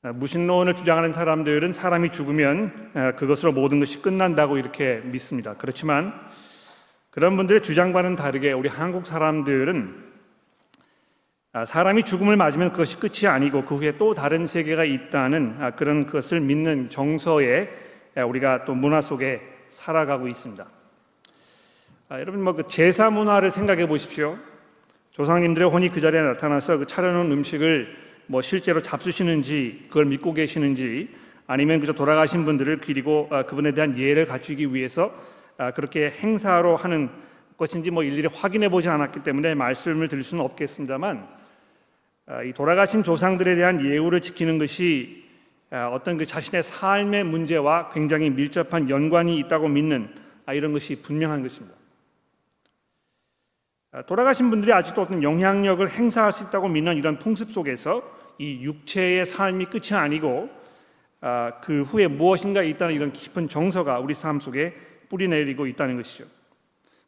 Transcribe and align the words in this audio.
아, 0.00 0.12
무신론을 0.12 0.74
주장하는 0.74 1.10
사람들은 1.10 1.72
사람이 1.72 2.10
죽으면 2.10 2.92
아, 2.94 3.12
그것으로 3.16 3.50
모든 3.50 3.80
것이 3.80 4.00
끝난다고 4.00 4.56
이렇게 4.56 5.00
믿습니다. 5.02 5.54
그렇지만 5.54 6.14
그런 7.10 7.36
분들의 7.36 7.64
주장과는 7.64 8.14
다르게 8.14 8.52
우리 8.52 8.68
한국 8.68 9.06
사람들은 9.06 10.06
아, 11.52 11.64
사람이 11.64 12.04
죽음을 12.04 12.36
맞으면 12.36 12.70
그것이 12.70 13.00
끝이 13.00 13.26
아니고 13.26 13.64
그 13.64 13.74
후에 13.74 13.96
또 13.98 14.14
다른 14.14 14.46
세계가 14.46 14.84
있다는 14.84 15.74
그런 15.74 16.06
것을 16.06 16.38
믿는 16.42 16.90
정서에 16.90 17.68
우리가 18.14 18.66
또 18.66 18.74
문화 18.74 19.00
속에 19.00 19.40
살아가고 19.68 20.28
있습니다. 20.28 20.64
여러분 22.12 22.44
뭐 22.44 22.54
그 22.54 22.68
제사 22.68 23.10
문화를 23.10 23.50
생각해 23.50 23.88
보십시오. 23.88 24.38
조상님들의 25.10 25.68
혼이 25.68 25.88
그 25.88 26.00
자리에 26.00 26.22
나타나서 26.22 26.78
그 26.78 26.86
차려놓은 26.86 27.32
음식을 27.32 28.07
뭐 28.28 28.42
실제로 28.42 28.80
잡수시는지 28.82 29.86
그걸 29.88 30.04
믿고 30.04 30.34
계시는지 30.34 31.08
아니면 31.46 31.80
그저 31.80 31.94
돌아가신 31.94 32.44
분들을 32.44 32.78
그리고 32.82 33.26
아, 33.30 33.42
그분에 33.42 33.72
대한 33.72 33.98
예를 33.98 34.26
갖추기 34.26 34.74
위해서 34.74 35.12
아, 35.56 35.70
그렇게 35.70 36.10
행사로 36.10 36.76
하는 36.76 37.08
것인지 37.56 37.90
뭐 37.90 38.04
일일이 38.04 38.28
확인해 38.28 38.68
보지 38.68 38.90
않았기 38.90 39.22
때문에 39.22 39.54
말씀을 39.54 40.08
드릴 40.08 40.22
수는 40.22 40.44
없겠습니다만 40.44 41.26
아, 42.26 42.42
이 42.42 42.52
돌아가신 42.52 43.02
조상들에 43.02 43.54
대한 43.54 43.82
예우를 43.82 44.20
지키는 44.20 44.58
것이 44.58 45.26
어떤 45.70 46.18
그 46.18 46.26
자신의 46.26 46.62
삶의 46.62 47.24
문제와 47.24 47.90
굉장히 47.90 48.30
밀접한 48.30 48.88
연관이 48.88 49.38
있다고 49.38 49.68
믿는 49.68 50.08
이런 50.48 50.72
것이 50.72 51.02
분명한 51.02 51.42
것입니다. 51.42 51.76
돌아가신 54.06 54.48
분들이 54.48 54.72
아직도 54.72 55.02
어떤 55.02 55.22
영향력을 55.22 55.86
행사할 55.90 56.32
수 56.32 56.44
있다고 56.44 56.68
믿는 56.68 56.96
이런 56.96 57.18
풍습 57.18 57.50
속에서 57.50 58.17
이 58.38 58.62
육체의 58.62 59.26
삶이 59.26 59.66
끝이 59.66 59.92
아니고 59.92 60.48
아, 61.20 61.52
그 61.60 61.82
후에 61.82 62.06
무엇인가 62.06 62.62
있다는 62.62 62.94
이런 62.94 63.12
깊은 63.12 63.48
정서가 63.48 63.98
우리 63.98 64.14
삶 64.14 64.38
속에 64.38 64.74
뿌리내리고 65.08 65.66
있다는 65.66 65.96
것이죠. 65.96 66.24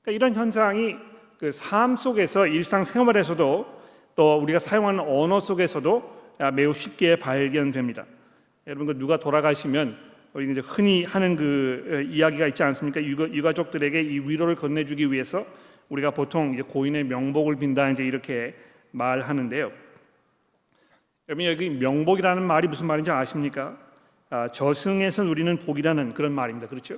그러니까 0.03 0.17
이런 0.17 0.35
현상이 0.35 0.97
그 1.39 1.51
삶 1.51 1.97
속에서 1.97 2.47
일상 2.47 2.85
생활에서도 2.85 3.81
또 4.15 4.39
우리가 4.39 4.59
사용하는 4.59 5.01
언어 5.01 5.41
속에서도 5.41 6.21
아, 6.39 6.51
매우 6.51 6.75
쉽게 6.75 7.17
발견됩니다. 7.17 8.05
여러분 8.67 8.87
그 8.87 8.99
누가 8.99 9.19
돌아가시면 9.19 9.97
우리 10.33 10.53
이제 10.53 10.61
흔히 10.61 11.05
하는 11.05 11.37
그 11.37 12.07
이야기가 12.11 12.47
있지 12.49 12.63
않습니까? 12.63 13.03
유가 13.03 13.53
족들에게 13.53 14.01
이 14.03 14.19
위로를 14.21 14.55
건네주기 14.55 15.11
위해서 15.11 15.47
우리가 15.89 16.11
보통 16.13 16.53
이제 16.53 16.63
고인의 16.63 17.05
명복을 17.05 17.57
빈다 17.57 17.91
이제 17.91 18.05
이렇게 18.05 18.55
말하는데요. 18.93 19.73
여러분 21.31 21.47
여기 21.47 21.71
명복이라는 21.71 22.43
말이 22.43 22.67
무슨 22.67 22.89
말인지 22.89 23.13
아십니까? 23.13 23.79
아, 24.31 24.49
저승에서 24.49 25.23
누리는 25.23 25.59
복이라는 25.59 26.13
그런 26.13 26.33
말입니다. 26.33 26.67
그렇죠? 26.67 26.97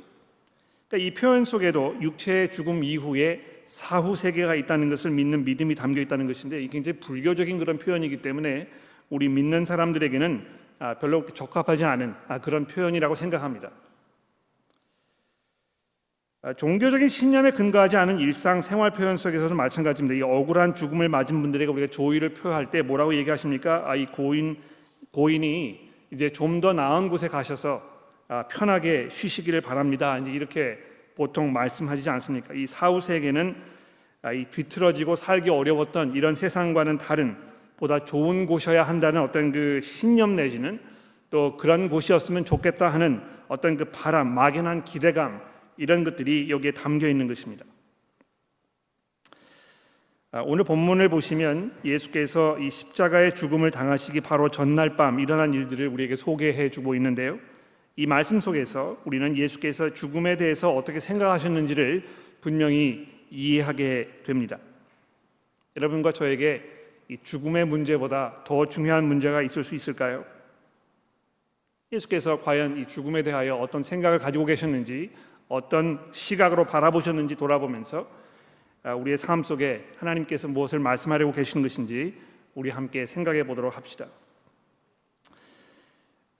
그러니까 0.88 1.06
이 1.06 1.12
표현 1.12 1.44
속에도 1.44 1.94
육체의 2.00 2.50
죽음 2.50 2.82
이후에 2.82 3.42
사후 3.66 4.16
세계가 4.16 4.54
있다는 4.54 4.88
것을 4.88 5.10
믿는 5.10 5.44
믿음이 5.44 5.74
담겨 5.74 6.00
있다는 6.00 6.26
것인데 6.26 6.66
굉장히 6.68 6.98
불교적인 6.98 7.58
그런 7.58 7.76
표현이기 7.76 8.22
때문에 8.22 8.68
우리 9.10 9.28
믿는 9.28 9.66
사람들에게는 9.66 10.46
아, 10.78 10.94
별로 10.94 11.26
적합하지 11.26 11.84
않은 11.84 12.14
아, 12.28 12.38
그런 12.38 12.66
표현이라고 12.66 13.14
생각합니다. 13.14 13.70
아, 16.44 16.52
종교적인 16.52 17.08
신념에 17.08 17.52
근거하지 17.52 17.96
않은 17.96 18.18
일상 18.18 18.62
생활 18.62 18.90
표현 18.90 19.16
속에서도 19.16 19.54
마찬가지입니다. 19.54 20.18
이 20.18 20.22
억울한 20.22 20.74
죽음을 20.74 21.08
맞은 21.08 21.40
분들에게 21.40 21.70
우리가 21.70 21.86
조의를 21.86 22.30
표할 22.30 22.68
때 22.68 22.82
뭐라고 22.82 23.14
얘기하십니까? 23.14 23.84
아, 23.86 23.94
이 23.94 24.06
고인 24.06 24.56
고인이 25.12 25.88
이제 26.10 26.30
좀 26.30 26.60
더 26.60 26.72
나은 26.72 27.10
곳에 27.10 27.28
가셔서 27.28 27.80
아, 28.26 28.42
편하게 28.48 29.08
쉬시기를 29.08 29.60
바랍니다. 29.60 30.18
이제 30.18 30.32
이렇게 30.32 30.78
보통 31.14 31.52
말씀하시지 31.52 32.10
않습니까? 32.10 32.54
이 32.54 32.66
사후 32.66 33.00
세계는 33.00 33.54
아, 34.22 34.32
이 34.32 34.46
뒤틀어지고 34.46 35.14
살기 35.14 35.48
어려웠던 35.48 36.14
이런 36.14 36.34
세상과는 36.34 36.98
다른 36.98 37.36
보다 37.76 38.04
좋은 38.04 38.46
곳이어야 38.46 38.82
한다는 38.82 39.22
어떤 39.22 39.52
그 39.52 39.80
신념 39.80 40.34
내지는 40.34 40.80
또 41.30 41.56
그런 41.56 41.88
곳이었으면 41.88 42.44
좋겠다 42.44 42.88
하는 42.88 43.22
어떤 43.46 43.76
그 43.76 43.84
바람, 43.84 44.34
막연한 44.34 44.82
기대감 44.82 45.51
이런 45.82 46.04
것들이 46.04 46.48
여기에 46.48 46.70
담겨 46.70 47.08
있는 47.08 47.26
것입니다. 47.26 47.64
아, 50.30 50.40
오늘 50.46 50.62
본문을 50.64 51.08
보시면 51.08 51.76
예수께서 51.84 52.56
이 52.60 52.70
십자가의 52.70 53.34
죽음을 53.34 53.72
당하시기 53.72 54.20
바로 54.20 54.48
전날 54.48 54.94
밤 54.94 55.18
일어난 55.18 55.52
일들을 55.52 55.88
우리에게 55.88 56.14
소개해 56.14 56.70
주고 56.70 56.94
있는데요. 56.94 57.40
이 57.96 58.06
말씀 58.06 58.38
속에서 58.38 58.96
우리는 59.04 59.36
예수께서 59.36 59.92
죽음에 59.92 60.36
대해서 60.36 60.72
어떻게 60.72 61.00
생각하셨는지를 61.00 62.06
분명히 62.40 63.08
이해하게 63.30 64.20
됩니다. 64.22 64.58
여러분과 65.76 66.12
저에게 66.12 66.62
이 67.08 67.18
죽음의 67.24 67.66
문제보다 67.66 68.44
더 68.44 68.66
중요한 68.66 69.04
문제가 69.04 69.42
있을 69.42 69.64
수 69.64 69.74
있을까요? 69.74 70.24
예수께서 71.92 72.40
과연 72.40 72.78
이 72.78 72.86
죽음에 72.86 73.22
대하여 73.22 73.56
어떤 73.56 73.82
생각을 73.82 74.20
가지고 74.20 74.46
계셨는지 74.46 75.10
어떤 75.52 76.00
시각으로 76.12 76.64
바라보셨는지 76.64 77.36
돌아보면서 77.36 78.06
아, 78.84 78.94
우리의 78.94 79.18
삶 79.18 79.42
속에 79.42 79.86
하나님께서 79.98 80.48
무엇을 80.48 80.78
말씀하려고 80.78 81.30
계시는 81.32 81.62
것인지 81.62 82.14
우리 82.54 82.70
함께 82.70 83.04
생각해 83.04 83.44
보도록 83.44 83.76
합시다. 83.76 84.06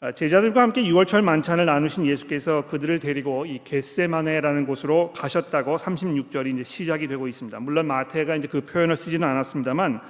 아, 0.01 0.13
제자들과 0.13 0.63
함께 0.63 0.83
6월절 0.85 1.21
만찬을 1.21 1.67
나누신 1.67 2.07
예수께서 2.07 2.65
그들을 2.65 3.01
데리고 3.01 3.45
이 3.45 3.61
겟세마네라는 3.63 4.65
곳으로 4.65 5.13
가셨다고 5.13 5.77
36절이 5.77 6.55
이제 6.55 6.65
시작이 6.65 7.07
되고 7.07 7.29
있습니다. 7.29 7.61
물론 7.61 7.89
마태가 7.89 8.37
이제 8.37 8.49
그 8.49 8.63
표현을 8.63 8.97
쓰지는 8.97 9.29
않았습니다만 9.29 10.01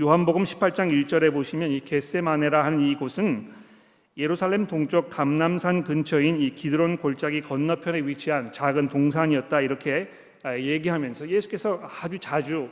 요한복음 0.00 0.44
18장 0.44 0.90
1절에 0.90 1.30
보시면 1.30 1.72
이 1.72 1.80
겟세마네라 1.80 2.64
하는 2.64 2.80
이 2.80 2.94
곳은 2.94 3.65
예루살렘 4.16 4.66
동쪽 4.66 5.10
감남산 5.10 5.84
근처인 5.84 6.40
이 6.40 6.54
기드론 6.54 6.96
골짜기 6.96 7.42
건너편에 7.42 8.00
위치한 8.00 8.50
작은 8.50 8.88
동산이었다 8.88 9.60
이렇게 9.60 10.08
아, 10.42 10.56
얘기하면서 10.56 11.28
예수께서 11.28 11.82
아주 12.00 12.18
자주 12.18 12.70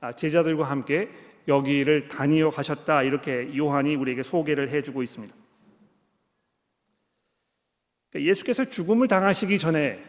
아, 0.00 0.12
제자들과 0.12 0.64
함께 0.64 1.10
여기를 1.48 2.08
다니어 2.08 2.50
가셨다 2.50 3.02
이렇게 3.02 3.54
요한이 3.56 3.94
우리에게 3.94 4.22
소개를 4.22 4.70
해주고 4.70 5.02
있습니다. 5.02 5.34
그러니까 8.10 8.30
예수께서 8.30 8.64
죽음을 8.64 9.06
당하시기 9.06 9.58
전에 9.58 10.02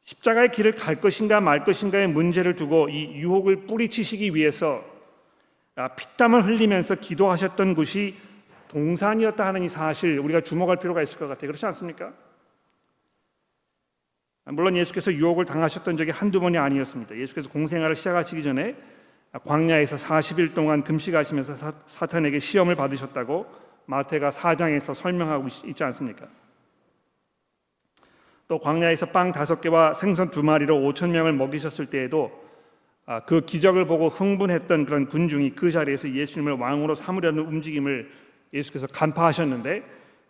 십자가의 0.00 0.52
길을 0.52 0.72
갈 0.72 1.00
것인가 1.00 1.40
말 1.40 1.64
것인가의 1.64 2.06
문제를 2.08 2.54
두고 2.54 2.88
이 2.88 3.16
유혹을 3.16 3.66
뿌리치시기 3.66 4.34
위해서 4.36 4.84
아, 5.74 5.88
피땀을 5.88 6.46
흘리면서 6.46 6.94
기도하셨던 6.94 7.74
곳이 7.74 8.27
동산이었다 8.68 9.46
하는 9.46 9.62
이 9.62 9.68
사실 9.68 10.18
우리가 10.18 10.40
주목할 10.40 10.78
필요가 10.78 11.02
있을 11.02 11.18
것 11.18 11.26
같아요. 11.26 11.48
그렇지 11.48 11.64
않습니까? 11.66 12.12
물론 14.44 14.76
예수께서 14.76 15.12
유혹을 15.12 15.44
당하셨던 15.44 15.96
적이 15.96 16.10
한두 16.10 16.40
번이 16.40 16.56
아니었습니다. 16.56 17.16
예수께서 17.16 17.50
공생활을 17.50 17.96
시작하시기 17.96 18.42
전에 18.42 18.76
광야에서 19.44 19.96
40일 19.96 20.54
동안 20.54 20.82
금식하시면서 20.82 21.54
사탄에게 21.86 22.38
시험을 22.38 22.74
받으셨다고 22.74 23.46
마태가 23.86 24.30
4장에서 24.30 24.94
설명하고 24.94 25.48
있지 25.66 25.84
않습니까? 25.84 26.26
또 28.48 28.58
광야에서 28.58 29.06
빵 29.06 29.32
다섯 29.32 29.60
개와 29.60 29.92
생선 29.92 30.30
두 30.30 30.42
마리로 30.42 30.78
5천 30.78 31.10
명을 31.10 31.34
먹이셨을 31.34 31.86
때에도 31.86 32.48
아, 33.04 33.20
그 33.20 33.42
기적을 33.42 33.86
보고 33.86 34.08
흥분했던 34.08 34.84
그런 34.84 35.08
군중이 35.08 35.50
그 35.54 35.70
자리에서 35.70 36.10
예수님을 36.10 36.54
왕으로 36.54 36.94
삼으려는 36.94 37.46
움직임을 37.46 38.10
예수께서 38.52 38.86
간파하셨는데 38.86 39.82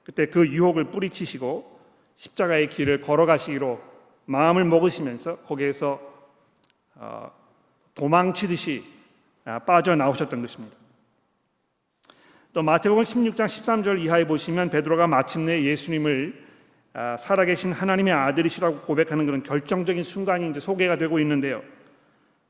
그때 0.05 0.27
그 0.27 0.49
유혹을 0.49 0.85
뿌리치시고 0.85 1.79
십자가의 2.15 2.69
길을 2.69 3.01
걸어가시기로 3.03 3.81
마음을 4.25 4.65
먹으시면서 4.65 5.39
거기에서 5.39 6.01
어, 6.95 7.31
도망치듯이 7.95 8.85
아, 9.45 9.59
빠져나오셨던 9.61 10.43
것입니다. 10.43 10.77
또 12.53 12.63
마태복음 12.63 13.03
16장 13.03 13.47
13절 13.47 14.01
이하에 14.01 14.27
보시면 14.27 14.71
베드로가 14.71 15.07
마침내 15.07 15.63
예수님을 15.63 16.47
아, 16.93 17.17
살아계신 17.17 17.73
하나님의 17.73 18.13
아들이시라고 18.13 18.81
고백하는 18.81 19.27
그런 19.27 19.43
결정적인 19.43 20.03
순간이 20.03 20.51
이제 20.51 20.59
소개가 20.61 20.97
되고 20.97 21.19
있는데요. 21.21 21.63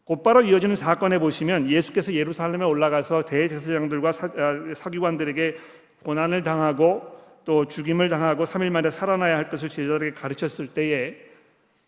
곧바로 0.08 0.40
이어지는 0.40 0.74
사건에 0.74 1.18
보시면 1.18 1.70
예수께서 1.70 2.14
예루살렘에 2.14 2.64
올라가서 2.64 3.26
대제사장들과 3.26 4.08
아, 4.08 4.74
사기관들에게 4.74 5.58
고난을 6.02 6.42
당하고 6.42 7.02
또 7.44 7.66
죽임을 7.66 8.08
당하고 8.08 8.44
3일 8.44 8.70
만에 8.70 8.90
살아나야 8.90 9.36
할 9.36 9.50
것을 9.50 9.68
제자들에게 9.68 10.14
가르쳤을 10.18 10.68
때에 10.68 11.14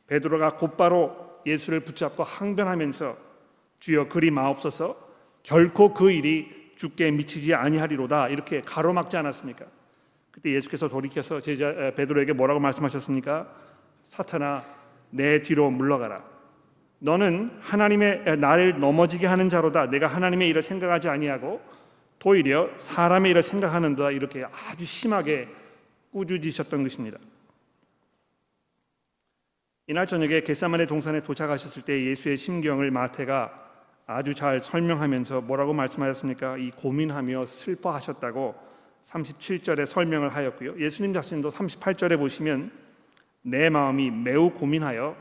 베드로가 0.07 0.57
곧바로 0.57 1.41
예수를 1.47 1.81
붙잡고 1.81 2.23
항변하면서 2.23 3.17
주여 3.79 4.09
그리 4.09 4.31
마옵소서 4.31 4.99
결코 5.43 5.95
그 5.95 6.11
일이 6.11 6.73
죽게 6.77 7.13
미치지 7.13 7.55
아니하리로다 7.55 8.29
이렇게 8.29 8.61
가로막지 8.61 9.17
않았습니까? 9.17 9.65
그때 10.31 10.53
예수께서 10.53 10.89
돌이켜서 10.89 11.41
제자 11.41 11.73
베드로에게 11.97 12.35
뭐라고 12.35 12.61
말씀하셨습니까? 12.61 13.49
사탄아 14.05 14.63
내 15.09 15.41
뒤로 15.41 15.71
물러가라. 15.71 16.40
너는 17.00 17.50
하나님의 17.61 18.38
나를 18.38 18.79
넘어지게 18.79 19.26
하는 19.26 19.49
자로다. 19.49 19.87
내가 19.87 20.06
하나님의 20.06 20.49
일을 20.49 20.62
생각하지 20.62 21.08
아니하고 21.08 21.61
도리려 22.19 22.70
사람의 22.76 23.31
일을 23.31 23.43
생각하는다. 23.43 24.11
이렇게 24.11 24.44
아주 24.44 24.85
심하게 24.85 25.49
꾸짖으셨던 26.12 26.82
것입니다. 26.82 27.19
이날 29.87 30.06
저녁에 30.06 30.43
겟사만의 30.43 30.87
동산에 30.87 31.20
도착하셨을 31.23 31.82
때 31.82 32.05
예수의 32.05 32.37
심경을 32.37 32.91
마태가 32.91 33.69
아주 34.06 34.35
잘 34.35 34.61
설명하면서 34.61 35.41
뭐라고 35.41 35.73
말씀하셨습니까? 35.73 36.58
이 36.58 36.70
고민하며 36.73 37.47
슬퍼하셨다고 37.47 38.55
37절에 39.02 39.87
설명을 39.87 40.29
하였고요. 40.29 40.79
예수님 40.79 41.12
자신도 41.12 41.49
38절에 41.49 42.19
보시면 42.19 42.70
내 43.43 43.70
마음이 43.70 44.11
매우 44.11 44.50
고민하여 44.50 45.17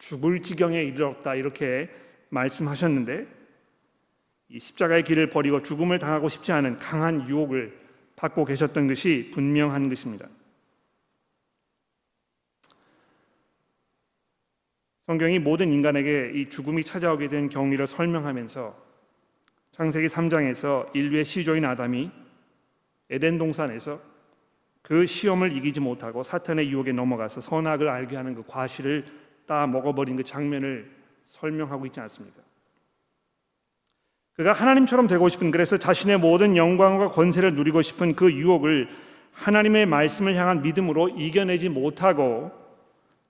죽을 0.00 0.42
지경에 0.42 0.82
이르렀다 0.82 1.34
이렇게 1.36 1.88
말씀하셨는데 2.30 3.28
이 4.48 4.58
십자가의 4.58 5.04
길을 5.04 5.30
버리고 5.30 5.62
죽음을 5.62 5.98
당하고 5.98 6.28
싶지 6.28 6.50
않은 6.50 6.78
강한 6.78 7.28
유혹을 7.28 7.78
받고 8.16 8.46
계셨던 8.46 8.88
것이 8.88 9.30
분명한 9.32 9.88
것입니다. 9.88 10.26
성경이 15.06 15.38
모든 15.38 15.72
인간에게 15.72 16.32
이 16.34 16.48
죽음이 16.48 16.82
찾아오게 16.82 17.28
된 17.28 17.48
경위를 17.48 17.86
설명하면서 17.86 18.90
창세기 19.72 20.06
3장에서 20.06 20.94
인류의 20.94 21.24
시조인 21.24 21.64
아담이 21.64 22.10
에덴 23.10 23.38
동산에서 23.38 24.00
그 24.82 25.04
시험을 25.04 25.56
이기지 25.56 25.80
못하고 25.80 26.22
사탄의 26.22 26.70
유혹에 26.70 26.92
넘어가서 26.92 27.40
선악을 27.40 27.88
알게 27.88 28.16
하는 28.16 28.34
그 28.34 28.44
과실을 28.46 29.04
따 29.50 29.66
먹어버린 29.66 30.14
그 30.14 30.22
장면을 30.22 30.88
설명하고 31.24 31.84
있지 31.86 31.98
않습니까? 31.98 32.40
그가 34.34 34.52
하나님처럼 34.52 35.08
되고 35.08 35.28
싶은 35.28 35.50
그래서 35.50 35.76
자신의 35.76 36.18
모든 36.18 36.56
영광과 36.56 37.08
권세를 37.08 37.56
누리고 37.56 37.82
싶은 37.82 38.14
그 38.14 38.32
유혹을 38.32 38.88
하나님의 39.32 39.86
말씀을 39.86 40.36
향한 40.36 40.62
믿음으로 40.62 41.08
이겨내지 41.08 41.68
못하고 41.68 42.52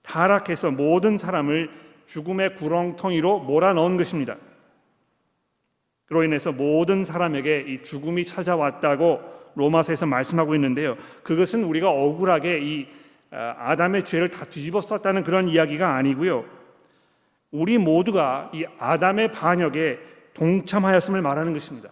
타락해서 0.03 0.69
모든 0.69 1.17
사람을 1.17 1.71
죽음의 2.05 2.53
구렁텅이로 2.53 3.39
몰아넣은 3.39 3.97
것입니다. 3.97 4.37
그로 6.05 6.23
인해서 6.23 6.51
모든 6.51 7.03
사람에게 7.03 7.65
이 7.67 7.81
죽음이 7.81 8.25
찾아왔다고 8.25 9.21
로마서에서 9.55 10.05
말씀하고 10.05 10.53
있는데요. 10.53 10.97
그것은 11.23 11.63
우리가 11.63 11.89
억울하게 11.89 12.59
이 12.61 13.00
아, 13.31 13.55
아담의 13.57 14.05
죄를 14.05 14.29
다 14.29 14.45
뒤집어 14.45 14.81
썼다는 14.81 15.23
그런 15.23 15.47
이야기가 15.47 15.95
아니고요. 15.95 16.45
우리 17.51 17.77
모두가 17.77 18.51
이 18.53 18.65
아담의 18.77 19.31
반역에 19.31 19.99
동참하였음을 20.33 21.21
말하는 21.21 21.53
것입니다. 21.53 21.89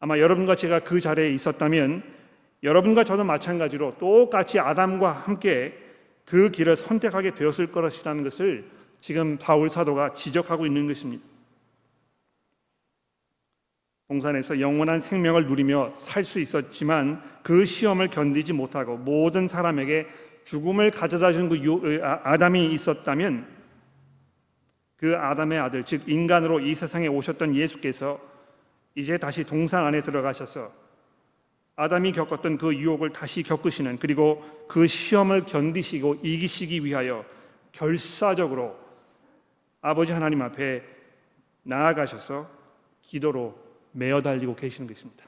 아마 0.00 0.18
여러분과 0.18 0.54
제가 0.54 0.80
그 0.80 1.00
자리에 1.00 1.30
있었다면 1.30 2.02
여러분과 2.62 3.04
저도 3.04 3.24
마찬가지로 3.24 3.94
똑같이 3.98 4.58
아담과 4.58 5.10
함께 5.10 5.76
그 6.24 6.50
길을 6.50 6.76
선택하게 6.76 7.34
되었을 7.34 7.72
것이라는 7.72 8.22
것을 8.22 8.68
지금 9.00 9.38
바울 9.38 9.70
사도가 9.70 10.12
지적하고 10.12 10.66
있는 10.66 10.86
것입니다. 10.86 11.24
동산에서 14.08 14.58
영원한 14.58 15.00
생명을 15.00 15.46
누리며 15.46 15.92
살 15.94 16.24
수 16.24 16.40
있었지만 16.40 17.22
그 17.42 17.64
시험을 17.66 18.08
견디지 18.08 18.54
못하고 18.54 18.96
모든 18.96 19.46
사람에게 19.46 20.06
죽음을 20.44 20.90
가져다 20.90 21.32
준그 21.32 22.00
아, 22.02 22.20
아담이 22.24 22.72
있었다면 22.72 23.46
그 24.96 25.14
아담의 25.16 25.58
아들 25.58 25.84
즉 25.84 26.08
인간으로 26.08 26.60
이 26.60 26.74
세상에 26.74 27.06
오셨던 27.06 27.54
예수께서 27.54 28.18
이제 28.94 29.18
다시 29.18 29.44
동산 29.44 29.84
안에 29.84 30.00
들어가셔서 30.00 30.72
아담이 31.76 32.12
겪었던 32.12 32.56
그 32.56 32.74
유혹을 32.74 33.10
다시 33.12 33.42
겪으시는 33.42 33.98
그리고 33.98 34.42
그 34.66 34.86
시험을 34.86 35.44
견디시고 35.44 36.20
이기시기 36.22 36.84
위하여 36.84 37.24
결사적으로 37.72 38.76
아버지 39.82 40.12
하나님 40.12 40.42
앞에 40.42 40.82
나아가셔서 41.62 42.50
기도로 43.02 43.67
매어 43.98 44.22
달리고 44.22 44.54
계시는 44.54 44.86
것입니다. 44.88 45.26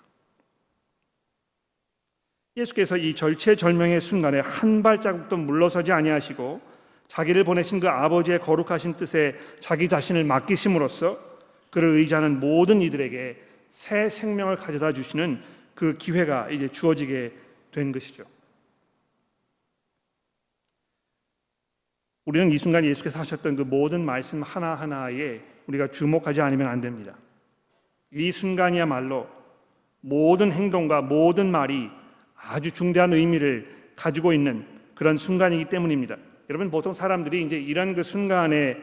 예수께서 2.56 2.96
이 2.96 3.14
절체절명의 3.14 4.00
순간에 4.00 4.40
한 4.40 4.82
발자국도 4.82 5.36
물러서지 5.36 5.92
아니하시고 5.92 6.60
자기를 7.08 7.44
보내신 7.44 7.80
그 7.80 7.88
아버지의 7.88 8.40
거룩하신 8.40 8.94
뜻에 8.94 9.36
자기 9.58 9.88
자신을 9.88 10.24
맡기심으로써 10.24 11.18
그를 11.70 11.90
의지하는 11.90 12.40
모든 12.40 12.80
이들에게 12.80 13.36
새 13.70 14.08
생명을 14.08 14.56
가져다 14.56 14.92
주시는 14.92 15.42
그 15.74 15.96
기회가 15.96 16.50
이제 16.50 16.68
주어지게 16.68 17.32
된 17.72 17.92
것이죠. 17.92 18.24
우리는 22.24 22.50
이 22.52 22.58
순간 22.58 22.84
예수께서 22.84 23.18
하셨던 23.20 23.56
그 23.56 23.62
모든 23.62 24.04
말씀 24.04 24.42
하나하나에 24.42 25.40
우리가 25.66 25.88
주목하지 25.88 26.40
않으면 26.40 26.68
안 26.68 26.80
됩니다. 26.80 27.16
이 28.12 28.32
순간이야말로 28.32 29.28
모든 30.00 30.52
행동과 30.52 31.02
모든 31.02 31.50
말이 31.50 31.88
아주 32.34 32.72
중대한 32.72 33.12
의미를 33.12 33.92
가지고 33.96 34.32
있는 34.32 34.64
그런 34.94 35.16
순간이기 35.16 35.66
때문입니다. 35.66 36.16
여러분 36.48 36.70
보통 36.70 36.92
사람들이 36.92 37.44
이제 37.44 37.56
이런 37.56 37.94
그 37.94 38.02
순간에 38.02 38.76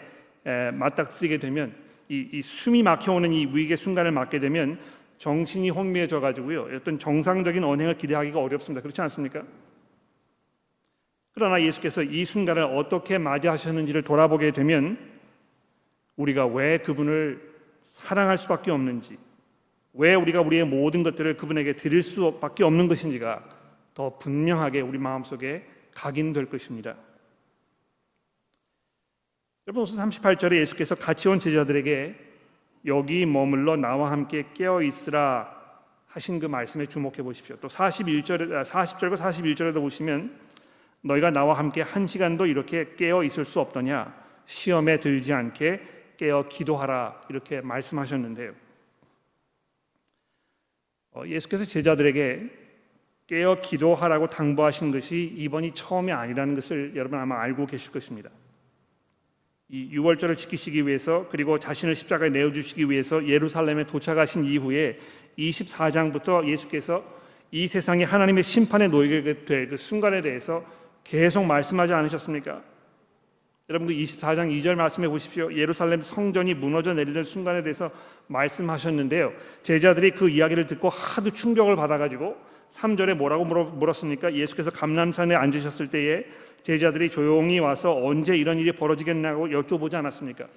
맞닥뜨리게 0.74 1.40
되면 1.40 1.76
이, 2.10 2.30
이 2.32 2.42
숨이 2.42 2.84
막혀오는 2.84 3.34
이 3.34 3.48
위기의 3.48 3.76
순간을 3.76 4.12
맞게 4.12 4.40
되면 4.40 4.80
정신이 5.18 5.72
혼미해져 5.72 6.20
가지고요 6.20 6.70
어떤 6.76 7.00
정상적인 7.00 7.64
언행을 7.64 7.98
기대하기가 7.98 8.40
어렵습니다. 8.40 8.82
그렇지 8.82 9.02
않습니까? 9.02 9.44
그러나 11.34 11.62
예수께서 11.62 12.02
이 12.02 12.24
순간을 12.24 12.64
어떻게 12.64 13.18
맞이하셨는지를 13.18 14.04
돌아보게 14.04 14.52
되면 14.52 14.98
우리가 16.16 16.48
왜 16.48 16.80
그분을 16.80 17.57
사랑할 17.88 18.38
수밖에 18.38 18.70
없는지 18.70 19.18
왜 19.94 20.14
우리가 20.14 20.42
우리의 20.42 20.66
모든 20.66 21.04
것들을 21.04 21.38
그분에게 21.38 21.78
드릴 21.78 22.04
수밖에 22.04 22.66
없는 22.66 22.90
것인지가 22.90 23.42
더 23.94 24.18
분명하게 24.18 24.82
우리 24.82 24.98
마음속에 24.98 25.66
각인될 25.96 26.48
것입니다. 26.48 26.98
여러분 29.68 29.86
38절에 29.86 30.60
예수께서 30.60 30.96
같이 30.96 31.30
온 31.30 31.40
제자들에게 31.40 32.16
여기 32.88 33.26
머물러 33.26 33.78
나와 33.78 34.12
함께 34.12 34.46
깨어 34.54 34.82
있으라 34.84 35.56
하신 36.08 36.40
그 36.40 36.46
말씀에 36.46 36.88
주목해 36.88 37.24
보십시오. 37.24 37.56
또 37.62 37.70
41절에 37.70 38.64
40절과 38.64 39.16
41절에도 39.16 39.76
보시면 39.76 40.38
너희가 41.02 41.32
나와 41.32 41.58
함께 41.58 41.82
한 41.82 42.06
시간도 42.06 42.48
이렇게 42.48 42.96
깨어 42.96 43.24
있을 43.24 43.46
수 43.46 43.62
없더냐 43.62 44.14
시험에 44.46 45.00
들지 45.00 45.32
않게 45.32 45.97
깨어 46.18 46.48
기도하라 46.50 47.22
이렇게 47.30 47.62
말씀하셨는데요. 47.62 48.54
어, 51.12 51.24
예수께서 51.26 51.66
제자들에게 51.66 52.50
깨어 53.28 53.62
기도하라고 53.62 54.28
당부하신 54.28 54.92
것이 54.92 55.34
이번이 55.36 55.74
처음이 55.74 56.12
아니라는 56.12 56.56
것을 56.56 56.94
여러분 56.96 57.20
아마 57.20 57.42
알고 57.42 57.66
계실 57.66 57.92
것입니다. 57.92 58.30
이 59.70 59.90
유월절을 59.92 60.38
지키시기 60.38 60.88
위해서 60.88 61.28
그리고 61.30 61.60
자신을 61.60 61.96
십자가에 61.96 62.30
내어 62.30 62.54
주시기 62.54 62.90
위해서 62.90 63.28
예루살렘에 63.28 63.86
도착하신 63.86 64.46
이후에 64.46 64.98
24장부터 65.38 66.48
예수께서 66.48 67.04
이 67.52 67.68
세상에 67.68 68.04
하나님의 68.04 68.44
심판에 68.44 68.88
놓이게 68.88 69.46
될 69.46 69.70
그 69.70 69.78
순간에 69.78 70.22
대해서 70.22 70.64
계속 71.04 71.46
말씀하지 71.46 71.94
않으셨습니까? 71.94 72.62
여러분 73.70 73.88
그 73.90 73.94
24장 73.94 74.50
2절 74.50 74.76
말씀해 74.76 75.10
보십시오. 75.10 75.54
예루살렘 75.54 76.02
성전이 76.02 76.54
무너져 76.54 76.94
내리는 76.94 77.22
순간에 77.24 77.64
대해서 77.64 77.92
말씀하셨는데요. 78.28 79.34
제자들이 79.62 80.12
그 80.12 80.30
이야기를 80.30 80.68
듣고 80.68 80.88
하도 80.88 81.32
충격을 81.32 81.76
받아 81.76 81.98
가지고 81.98 82.38
3절에 82.70 83.16
뭐라고 83.16 83.44
물었습니까? 83.46 84.34
예수께서 84.34 84.72
감람산에 84.72 85.36
앉으셨을 85.36 85.88
때에 85.88 86.26
제자들이 86.64 87.10
조용히 87.10 87.60
와서 87.60 87.94
언제 87.96 88.38
이런 88.38 88.58
일이 88.58 88.72
벌어지겠냐고 88.72 89.50
여쭤보지 89.50 89.96
않았습니까? 89.96 90.48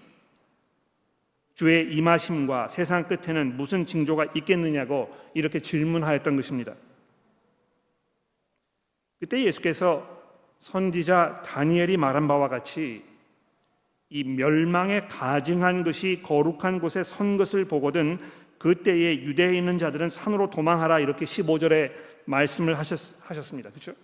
주의 1.54 1.92
임하심과 1.92 2.68
세상 2.68 3.06
끝에는 3.06 3.56
무슨 3.56 3.84
징조가 3.84 4.26
있겠느냐고 4.36 5.10
이렇게 5.34 5.60
질문하였던 5.60 6.36
것입니다. 6.36 6.74
그때 9.18 9.44
예수께서 9.44 10.19
선지자 10.60 11.42
다니엘이 11.44 11.96
말한 11.96 12.28
바와 12.28 12.48
같이 12.48 13.02
이 14.10 14.24
멸망에 14.24 15.08
가증한 15.08 15.84
것이 15.84 16.20
거룩한 16.22 16.80
곳에 16.80 17.02
선 17.02 17.36
것을 17.36 17.64
보거든 17.64 18.18
그때에 18.58 19.22
유대에 19.22 19.56
있는 19.56 19.78
자들은 19.78 20.10
산으로 20.10 20.50
도망하라 20.50 21.00
이렇게 21.00 21.24
15절에 21.24 21.92
말씀을 22.26 22.78
하셨, 22.78 22.98
하셨습니다. 23.22 23.70
그렇죠? 23.70 23.94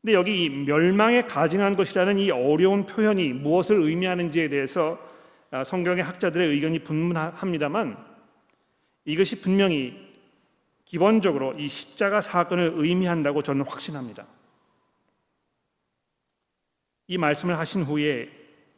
근데 0.00 0.14
여기 0.14 0.44
이 0.44 0.48
멸망에 0.48 1.22
가증한 1.22 1.74
것이라는 1.74 2.18
이 2.18 2.30
어려운 2.30 2.86
표현이 2.86 3.32
무엇을 3.32 3.80
의미하는지에 3.80 4.48
대해서 4.48 4.98
아, 5.50 5.64
성경의 5.64 6.04
학자들의 6.04 6.48
의견이 6.48 6.78
분분합니다만 6.84 7.96
이것이 9.04 9.40
분명히 9.40 10.08
기본적으로 10.84 11.54
이 11.54 11.66
십자가 11.66 12.20
사건을 12.20 12.74
의미한다고 12.76 13.42
저는 13.42 13.64
확신합니다. 13.66 14.26
이 17.10 17.18
말씀을 17.18 17.58
하신 17.58 17.82
후에 17.82 18.30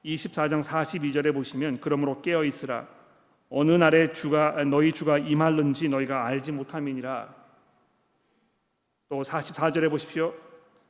24장 0.07 0.65
42절에 0.65 1.35
보시면 1.35 1.81
그러므로 1.83 2.23
깨어 2.23 2.45
있으라 2.45 2.89
어느 3.51 3.73
날에 3.73 4.15
주가 4.15 4.53
너희 4.65 4.91
주가 4.93 5.19
임할는지 5.19 5.91
너희가 5.91 6.25
알지 6.25 6.53
못함이니라. 6.53 7.29
또 9.11 9.21
44절에 9.21 9.91
보십시오. 9.91 10.33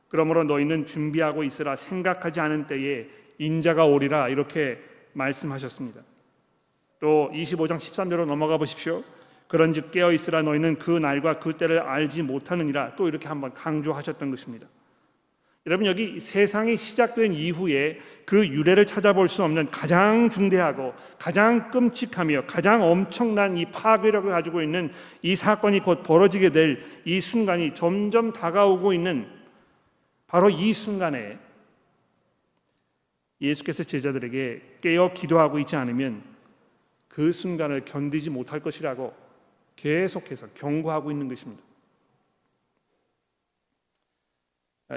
그러므로 0.07 0.45
너희는 0.45 0.85
준비하고 0.85 1.43
있으라 1.43 1.75
생각하지 1.75 2.39
않은 2.39 2.67
때에 2.67 3.07
인자가 3.39 3.87
오리라 3.87 4.29
이렇게 4.29 4.81
말씀하셨습니다. 5.11 5.99
또 7.01 7.29
25장 7.33 7.75
13절로 7.75 8.23
넘어가 8.23 8.57
보십시오. 8.57 9.03
그런즉 9.49 9.91
깨어 9.91 10.13
있으라 10.13 10.43
너희는 10.43 10.79
그 10.79 10.91
날과 10.91 11.39
그 11.39 11.57
때를 11.57 11.81
알지 11.81 12.21
못하느니라 12.21 12.95
또 12.95 13.09
이렇게 13.09 13.27
한번 13.27 13.53
강조하셨던 13.53 14.29
것입니다. 14.31 14.65
여러분 15.65 15.85
여기 15.85 16.19
세상이 16.19 16.75
시작된 16.75 17.33
이후에 17.33 17.99
그 18.25 18.45
유래를 18.47 18.85
찾아볼 18.85 19.29
수 19.29 19.43
없는 19.43 19.67
가장 19.67 20.29
중대하고 20.29 20.93
가장 21.17 21.71
끔찍하며 21.71 22.45
가장 22.47 22.83
엄청난 22.83 23.55
이 23.55 23.65
파괴력을 23.65 24.29
가지고 24.29 24.61
있는 24.61 24.91
이 25.21 25.35
사건이 25.35 25.79
곧 25.81 26.03
벌어지게 26.03 26.49
될 26.49 26.93
이 27.05 27.19
순간이 27.19 27.75
점점 27.75 28.31
다가오고 28.31 28.93
있는 28.93 29.27
바로 30.27 30.49
이 30.49 30.73
순간에 30.73 31.37
예수께서 33.41 33.83
제자들에게 33.83 34.77
깨어 34.81 35.13
기도하고 35.13 35.59
있지 35.59 35.75
않으면 35.75 36.23
그 37.09 37.31
순간을 37.31 37.85
견디지 37.85 38.29
못할 38.29 38.61
것이라고 38.61 39.13
계속해서 39.75 40.47
경고하고 40.53 41.11
있는 41.11 41.27
것입니다. 41.27 41.61
아, 41.61 41.67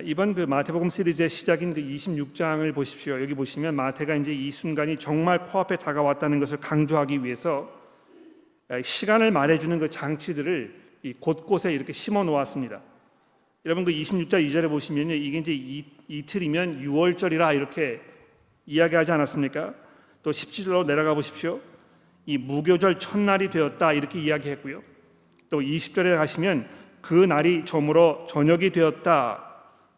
이번 0.03 0.35
그 0.35 0.41
마태복음 0.41 0.91
시리즈의 0.91 1.31
시작인 1.31 1.73
그 1.73 1.81
26장을 1.81 2.75
보십시오. 2.75 3.23
여기 3.23 3.35
보시면 3.35 3.77
마태가 3.77 4.17
이제 4.17 4.35
이 4.35 4.51
순간이 4.51 4.97
정말 4.99 5.45
코앞에 5.45 5.77
다가왔다는 5.77 6.41
것을 6.41 6.59
강조하기 6.59 7.23
위해서 7.23 7.71
아, 8.69 8.83
시간을 8.83 9.31
말해주는 9.31 9.79
그 9.79 9.89
장치들을 9.89 10.75
이 11.05 11.13
곳곳에 11.15 11.73
이렇게 11.73 11.93
심어 11.93 12.25
놓았습니다. 12.25 12.83
여러분 13.65 13.85
그 13.85 13.93
26장 13.93 14.45
2절에 14.45 14.69
보시면요, 14.69 15.15
이게 15.15 15.39
이제 15.39 15.55
이, 15.55 15.85
이틀이면 16.09 16.83
6월절이라 16.83 17.55
이렇게 17.55 18.01
이야기하지 18.67 19.13
않았습니까? 19.13 19.73
또 20.25 20.33
17절로 20.33 20.85
내려가 20.85 21.15
보십시오. 21.15 21.61
이 22.27 22.39
무교절 22.39 22.99
첫날이 22.99 23.51
되었다 23.51 23.93
이렇게 23.93 24.21
이야기했고요. 24.21 24.83
또 25.49 25.61
20절에 25.61 26.17
가시면 26.17 26.69
그 27.01 27.15
날이 27.15 27.65
저물어 27.65 28.27
저녁이 28.29 28.71
되었다 28.71 29.46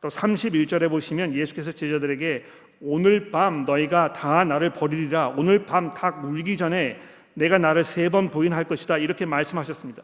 또 0.01 0.09
31절에 0.09 0.89
보시면 0.89 1.35
예수께서 1.35 1.73
제자들에게 1.73 2.45
오늘 2.81 3.31
밤 3.31 3.65
너희가 3.65 4.13
다 4.13 4.45
나를 4.45 4.71
버리리라 4.71 5.29
오늘 5.29 5.67
밤 5.67 5.95
닭 5.95 6.25
울기 6.25 6.57
전에 6.57 7.01
내가 7.35 7.59
나를 7.59 7.85
세 7.85 8.09
번 8.09 8.31
부인할 8.31 8.65
것이다 8.65 8.99
이렇게 8.99 9.27
말씀하셨습니다. 9.27 10.03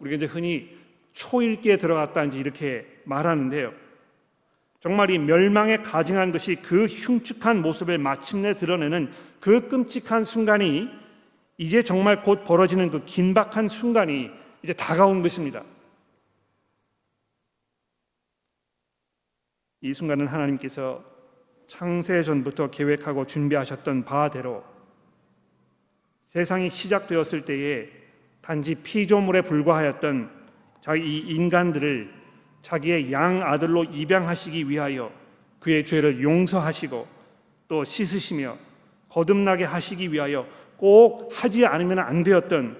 우리가 0.00 0.16
이제 0.16 0.26
흔히 0.26 0.76
초일기에 1.12 1.76
들어갔다 1.76 2.24
이제 2.24 2.38
이렇게 2.38 2.86
말하는데요. 3.04 3.72
정말 4.80 5.10
이 5.10 5.18
멸망에 5.18 5.78
가증한 5.78 6.30
것이 6.30 6.54
그 6.56 6.86
흉측한 6.86 7.62
모습을 7.62 7.98
마침내 7.98 8.54
드러내는 8.54 9.10
그 9.40 9.68
끔찍한 9.68 10.24
순간이 10.24 10.88
이제 11.56 11.82
정말 11.82 12.22
곧 12.22 12.44
벌어지는 12.44 12.90
그 12.90 13.04
긴박한 13.04 13.68
순간이 13.68 14.30
이제 14.62 14.72
다가온 14.72 15.22
것입니다. 15.22 15.62
이 19.80 19.92
순간은 19.92 20.26
하나님께서 20.26 21.04
창세 21.66 22.22
전부터 22.22 22.70
계획하고 22.70 23.26
준비하셨던 23.26 24.04
바대로 24.04 24.64
세상이 26.20 26.70
시작되었을 26.70 27.44
때에 27.44 27.88
단지 28.40 28.74
피조물에 28.74 29.42
불과하였던 29.42 30.30
자기 30.80 31.18
인간들을 31.18 32.12
자기의 32.62 33.12
양 33.12 33.42
아들로 33.42 33.84
입양하시기 33.84 34.68
위하여 34.68 35.12
그의 35.60 35.84
죄를 35.84 36.22
용서하시고 36.22 37.06
또 37.68 37.84
씻으시며 37.84 38.56
거듭나게 39.08 39.64
하시기 39.64 40.12
위하여 40.12 40.46
꼭 40.76 41.30
하지 41.32 41.66
않으면 41.66 41.98
안 41.98 42.22
되었던 42.22 42.78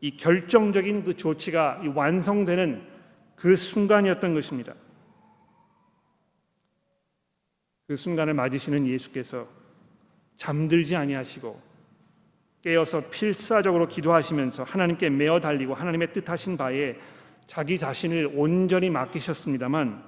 이 0.00 0.16
결정적인 0.16 1.04
그 1.04 1.16
조치가 1.16 1.82
완성되는 1.94 2.82
그 3.34 3.56
순간이었던 3.56 4.34
것입니다. 4.34 4.74
그 7.86 7.94
순간을 7.94 8.34
맞으시는 8.34 8.86
예수께서 8.86 9.46
잠들지 10.36 10.96
아니하시고 10.96 11.60
깨어서 12.62 13.08
필사적으로 13.10 13.86
기도하시면서 13.86 14.64
하나님께 14.64 15.08
메어 15.10 15.38
달리고 15.38 15.74
하나님의 15.74 16.12
뜻하신 16.12 16.56
바에 16.56 16.96
자기 17.46 17.78
자신을 17.78 18.32
온전히 18.34 18.90
맡기셨습니다만 18.90 20.02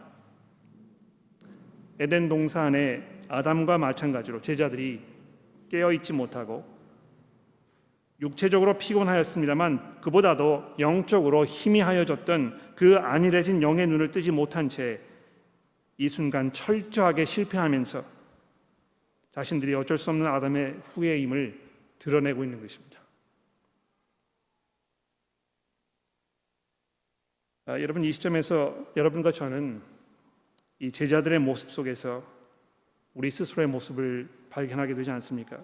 에덴 2.01 2.29
동산 2.29 2.67
안에 2.67 3.03
아담과 3.29 3.79
마찬가지로 3.79 4.41
제자들이 4.41 5.01
깨어 5.71 5.93
있지 5.93 6.13
못하고 6.13 6.65
육체적으로 8.21 8.77
피곤하였습니다만 8.77 10.01
그보다도 10.01 10.65
영적으로 10.81 11.45
힘이 11.45 11.81
하여졌던 11.81 12.73
그 12.75 12.97
안일해진 12.97 13.63
영의 13.63 13.87
눈을 13.87 14.11
뜨지 14.11 14.33
못한 14.33 14.69
채 14.69 15.01
이 15.99 16.09
순간 16.09 16.53
철저하게 16.53 17.25
실패하면서 17.25 18.05
자신들이 19.33 19.75
어쩔 19.75 19.99
수 19.99 20.11
없는 20.11 20.27
아담의 20.27 20.81
후예임을 20.85 21.61
드러내고 21.99 22.45
있는 22.45 22.61
것입니다. 22.61 23.01
아, 27.67 27.81
여러분 27.81 28.05
이 28.05 28.13
시점에서 28.13 28.93
여러분과 28.97 29.33
저는 29.33 29.83
이 30.79 30.91
제자들의 30.91 31.41
모습 31.41 31.71
속에서 31.71 32.25
우리 33.15 33.31
스스로의 33.31 33.69
모습을 33.69 34.29
발견하게 34.51 34.95
되지 34.95 35.11
않습니까? 35.11 35.61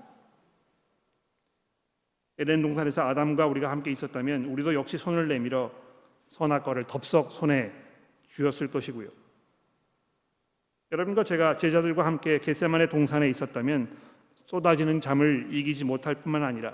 에덴 2.39 2.61
동산에서 2.61 3.09
아담과 3.09 3.47
우리가 3.47 3.71
함께 3.71 3.93
있었다면 3.93 4.47
우리도 4.47 4.75
역시 4.75 4.99
손을 4.99 5.29
내밀어 5.29 5.73
선악과를 6.27 6.89
덥석 6.89 7.31
손에 7.31 7.73
쥐었을 8.27 8.69
것이고요. 8.71 9.24
여러분과 10.95 11.25
제가 11.25 11.57
제자들과 11.57 12.07
함께 12.07 12.39
겟세만의 12.39 12.89
동산에 12.89 13.29
있었다면 13.29 13.89
쏟아지는 14.47 15.01
잠을 15.01 15.49
이기지 15.51 15.85
못할 15.85 16.15
뿐만 16.15 16.45
아니라 16.45 16.73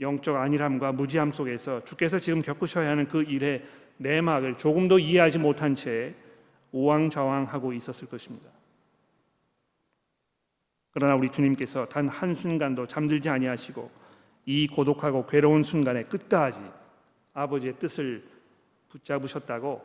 영적 0.00 0.34
안일함과 0.34 0.90
무지함 0.90 1.30
속에서 1.30 1.84
주께서 1.84 2.18
지금 2.18 2.42
겪으셔야 2.42 2.90
하는 2.90 3.06
그 3.06 3.22
일의 3.22 3.64
내막을 3.98 4.56
조금도 4.56 4.98
이해하지 4.98 5.38
못한 5.38 5.76
채 5.76 6.16
우왕좌왕하고 6.72 7.74
있었을 7.74 8.08
것입니다. 8.08 8.50
그러나 10.90 11.14
우리 11.14 11.30
주님께서 11.30 11.86
단 11.86 12.08
한순간도 12.08 12.88
잠들지 12.88 13.28
아니하시고 13.28 13.88
이 14.46 14.66
고독하고 14.66 15.26
괴로운 15.26 15.62
순간에 15.62 16.02
끝까지 16.02 16.60
아버지의 17.34 17.74
뜻을 17.78 18.24
붙잡으셨다고 18.88 19.80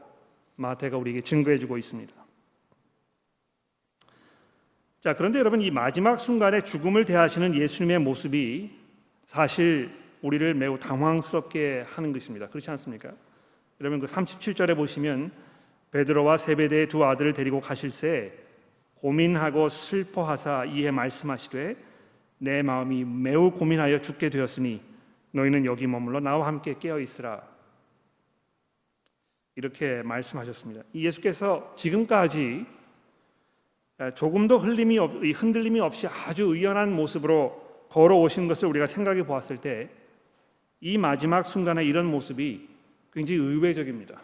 마태가 0.56 0.98
우리에게 0.98 1.22
증거해 1.22 1.60
주고 1.60 1.78
있습니다. 1.78 2.25
자, 5.06 5.14
그런데 5.14 5.38
여러분 5.38 5.62
이 5.62 5.70
마지막 5.70 6.20
순간에 6.20 6.62
죽음을 6.62 7.06
대하시는 7.06 7.54
예수님의 7.54 8.00
모습이 8.00 8.72
사실 9.28 9.92
우리를 10.24 10.56
매우 10.56 10.80
당황스럽게 10.80 11.86
하는 11.88 12.12
것입니다. 12.12 12.48
그렇지 12.48 12.72
않습니까? 12.72 13.12
여러분 13.82 14.00
그 14.00 14.08
37절에 14.08 14.76
보시면 14.76 15.32
베드로와 15.92 16.38
세베대의 16.40 16.88
두 16.88 17.06
아들을 17.06 17.34
데리고 17.34 17.62
가실새 17.62 18.34
고민하고 18.96 19.70
슬퍼하사 19.70 20.66
이에 20.66 20.90
말씀하시되 20.90 21.76
내 22.40 22.64
마음이 22.64 23.06
매우 23.06 23.52
고민하여 23.52 24.02
죽게 24.02 24.32
되었으니 24.32 24.82
너희는 25.34 25.66
여기 25.66 25.86
머물러 25.86 26.20
나와 26.20 26.48
함께 26.48 26.78
깨어 26.80 27.00
있으라. 27.00 27.44
이렇게 29.56 30.02
말씀하셨습니다. 30.02 30.82
예수께서 30.96 31.76
지금까지 31.76 32.66
조금도 34.16 34.60
흘림이 34.60 34.98
없, 35.00 35.12
흔들림이 35.16 35.80
없이 35.80 36.08
아주 36.08 36.44
의연한 36.44 36.94
모습으로 36.94 37.88
걸어오신 37.90 38.48
것을 38.48 38.68
우리가 38.70 38.88
생각해 38.88 39.24
보았을 39.25 39.58
때 39.58 40.06
이 40.86 41.00
마지막 41.00 41.48
순간에 41.48 41.84
이런 41.84 42.06
모습이 42.06 42.70
굉장히 43.12 43.40
의외적입니다. 43.40 44.22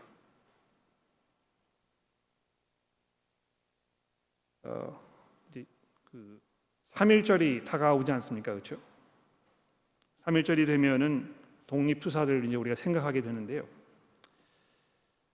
어, 4.63 5.01
이제 5.49 5.65
그 6.03 6.39
3일절이 6.91 7.65
다가오지 7.65 8.11
않습니까? 8.11 8.51
그렇죠? 8.51 8.77
3일절이 10.17 10.67
되면은 10.67 11.33
독립투사들 11.65 12.45
이제 12.45 12.55
우리가 12.55 12.75
생각하게 12.75 13.21
되는데요. 13.21 13.67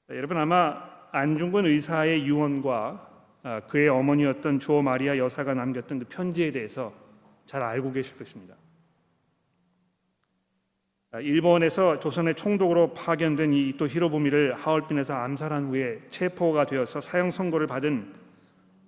여러분 0.09 0.37
아마 0.37 0.81
안중근 1.11 1.65
의사의 1.65 2.25
유언과 2.25 3.16
아, 3.16 3.16
그의 3.67 3.89
어머니였던 3.89 4.59
조 4.59 4.81
마리아 4.81 5.17
여사가 5.17 5.53
남겼던 5.53 5.99
그 5.99 6.05
편지에 6.09 6.51
대해서 6.51 6.93
잘 7.45 7.61
알고 7.61 7.91
계실 7.93 8.17
것입니다. 8.17 8.55
아, 11.11 11.21
일본에서 11.21 11.99
조선의 11.99 12.35
총독으로 12.35 12.93
파견된 12.93 13.53
이또 13.53 13.87
히로부미를 13.87 14.53
하얼빈에서 14.55 15.13
암살한 15.13 15.67
후에 15.67 16.01
체포가 16.09 16.65
되어서 16.65 16.99
사형 16.99 17.31
선고를 17.31 17.65
받은 17.65 18.13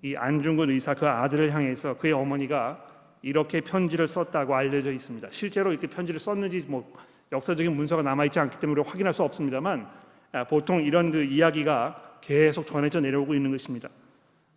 이 0.02 0.16
안중근 0.16 0.70
의사 0.70 0.94
그 0.94 1.08
아들을 1.08 1.54
향해서 1.54 1.98
그의 1.98 2.14
어머니가 2.14 2.86
이렇게 3.22 3.62
편지를 3.62 4.08
썼다고 4.08 4.54
알려져 4.54 4.92
있습니다. 4.92 5.30
실제로 5.32 5.72
이렇게 5.72 5.88
편지를 5.88 6.20
썼는지 6.20 6.66
뭐 6.68 6.92
역사적인 7.32 7.74
문서가 7.74 8.02
남아 8.02 8.26
있지 8.26 8.40
않기 8.40 8.60
때문에 8.60 8.82
확인할 8.82 9.14
수 9.14 9.24
없습니다만 9.24 9.90
아, 10.34 10.44
보통 10.44 10.84
이런 10.84 11.12
그 11.12 11.24
이야기가 11.24 12.18
계속 12.22 12.68
전해져 12.68 13.00
내려오고 13.00 13.34
있는 13.34 13.52
것입니다. 13.52 13.90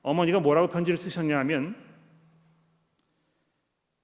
어머니가 0.03 0.41
뭐라고 0.41 0.69
편지를 0.69 0.99
쓰셨냐면 0.99 1.77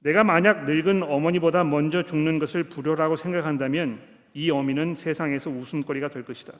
내가 0.00 0.22
만약 0.22 0.64
늙은 0.64 1.02
어머니보다 1.02 1.64
먼저 1.64 2.04
죽는 2.04 2.38
것을 2.38 2.64
불효라고 2.64 3.16
생각한다면 3.16 4.00
이 4.32 4.50
어미는 4.50 4.94
세상에서 4.94 5.50
웃음거리가 5.50 6.08
될 6.08 6.24
것이다. 6.24 6.52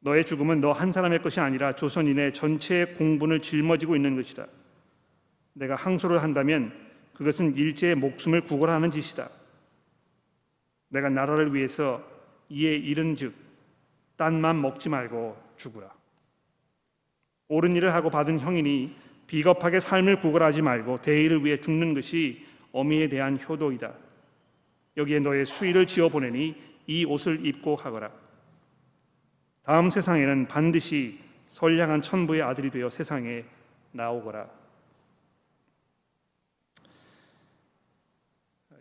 너의 0.00 0.26
죽음은 0.26 0.60
너 0.60 0.72
한 0.72 0.92
사람의 0.92 1.22
것이 1.22 1.40
아니라 1.40 1.74
조선인의 1.74 2.34
전체의 2.34 2.94
공분을 2.94 3.40
짊어지고 3.40 3.94
있는 3.96 4.16
것이다. 4.16 4.46
내가 5.54 5.76
항소를 5.76 6.22
한다면 6.22 6.72
그것은 7.14 7.54
일제의 7.54 7.94
목숨을 7.94 8.42
구걸하는 8.42 8.90
짓이다. 8.90 9.30
내가 10.88 11.08
나라를 11.08 11.54
위해서 11.54 12.02
이에 12.48 12.74
이른즉 12.74 13.34
딴만 14.16 14.60
먹지 14.60 14.88
말고 14.88 15.40
죽으라. 15.56 15.93
옳은 17.48 17.76
일을 17.76 17.92
하고 17.94 18.10
받은 18.10 18.40
형이니 18.40 18.94
비겁하게 19.26 19.80
삶을 19.80 20.20
구걸하지 20.20 20.62
말고 20.62 21.00
대의를 21.00 21.44
위해 21.44 21.60
죽는 21.60 21.94
것이 21.94 22.46
어미에 22.72 23.08
대한 23.08 23.38
효도이다. 23.38 23.92
여기에 24.96 25.20
너의 25.20 25.44
수의를 25.44 25.86
지어 25.86 26.08
보내니 26.08 26.54
이 26.86 27.04
옷을 27.04 27.44
입고 27.44 27.76
가거라. 27.76 28.10
다음 29.62 29.90
세상에는 29.90 30.46
반드시 30.46 31.18
선량한 31.46 32.02
천부의 32.02 32.42
아들이 32.42 32.70
되어 32.70 32.90
세상에 32.90 33.44
나오거라. 33.92 34.48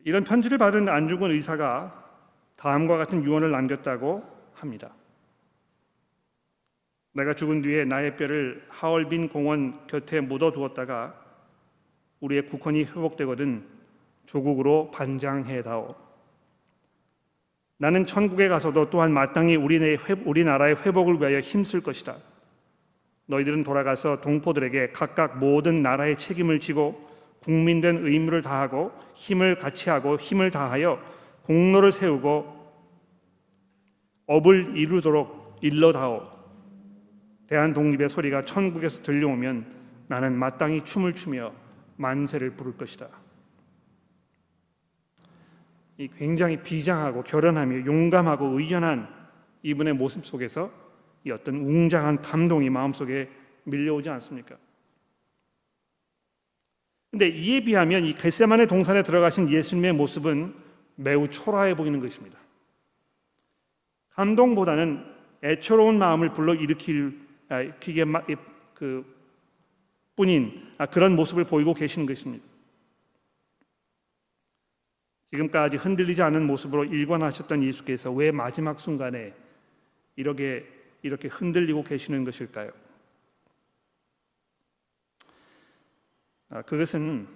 이런 0.05 0.23
편지를 0.23 0.57
받은 0.57 0.89
안중근 0.89 1.31
의사가 1.31 2.03
다음과 2.57 2.97
같은 2.97 3.23
유언을 3.23 3.51
남겼다고 3.51 4.23
합니다. 4.53 4.91
내가 7.13 7.35
죽은 7.35 7.61
뒤에 7.61 7.85
나의 7.85 8.17
뼈를 8.17 8.65
하얼빈 8.69 9.29
공원 9.29 9.85
곁에 9.87 10.19
묻어 10.19 10.51
두었다가 10.51 11.15
우리의 12.19 12.47
국헌이 12.47 12.85
회복되거든 12.85 13.65
조국으로 14.25 14.89
반장해다오. 14.91 15.95
나는 17.77 18.05
천국에 18.05 18.47
가서도 18.47 18.89
또한 18.89 19.11
마땅히 19.11 19.55
우리나라의 19.55 20.75
회복을 20.77 21.19
위하여 21.19 21.39
힘쓸 21.39 21.81
것이다. 21.81 22.15
너희들은 23.25 23.63
돌아가서 23.63 24.21
동포들에게 24.21 24.91
각각 24.91 25.37
모든 25.37 25.81
나라의 25.81 26.17
책임을 26.17 26.59
지고 26.59 27.09
국민된 27.41 28.05
의무를 28.05 28.41
다하고 28.41 28.91
힘을 29.13 29.57
같이 29.57 29.89
하고 29.89 30.17
힘을 30.17 30.49
다하여 30.49 30.99
공로를 31.43 31.91
세우고 31.91 32.63
업을 34.27 34.77
이루도록 34.77 35.57
일러다오. 35.61 36.32
대한 37.53 37.71
독립의 37.71 38.09
소리가 38.09 38.45
천국에서 38.45 39.03
들려오면 39.03 39.63
나는 40.07 40.35
마땅히 40.35 40.83
춤을 40.83 41.13
추며 41.13 41.53
만세를 41.97 42.55
부를 42.55 42.75
것이다. 42.75 43.07
이 45.99 46.07
굉장히 46.17 46.57
비장하고 46.63 47.21
결연하며 47.21 47.85
용감하고 47.85 48.59
의연한 48.59 49.07
이분의 49.61 49.93
모습 49.93 50.25
속에서 50.25 50.71
이 51.25 51.29
어떤 51.29 51.57
웅장한 51.57 52.23
감동이 52.23 52.71
마음속에 52.71 53.29
밀려오지 53.65 54.09
않습니까? 54.09 54.57
근데 57.11 57.27
이에 57.29 57.63
비하면 57.63 58.03
이 58.03 58.15
겟세만의 58.15 58.65
동산에 58.65 59.03
들어가신 59.03 59.47
예수님의 59.51 59.93
모습은 59.93 60.55
매우 60.95 61.29
초라해 61.29 61.75
보이는 61.75 61.99
것입니다. 61.99 62.39
감동보다는 64.09 65.05
애처로운 65.43 65.99
마음을 65.99 66.33
불러 66.33 66.55
일으킬 66.55 67.22
기게 67.79 68.05
그 68.73 69.05
뿐인 70.15 70.73
아, 70.77 70.85
그런 70.85 71.15
모습을 71.15 71.45
보이고 71.45 71.73
계시는 71.73 72.05
것입니다. 72.05 72.45
지금까지 75.31 75.77
흔들리지 75.77 76.21
않은 76.21 76.45
모습으로 76.45 76.85
일관하셨던 76.85 77.63
예수께서 77.63 78.11
왜 78.11 78.31
마지막 78.31 78.79
순간에 78.79 79.33
이렇게 80.15 80.67
이렇게 81.01 81.27
흔들리고 81.27 81.83
계시는 81.83 82.23
것일까요? 82.23 82.71
아, 86.49 86.61
그것은 86.61 87.27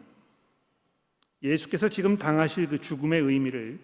예수께서 1.41 1.89
지금 1.89 2.17
당하실 2.17 2.67
그 2.67 2.79
죽음의 2.79 3.21
의미를 3.21 3.79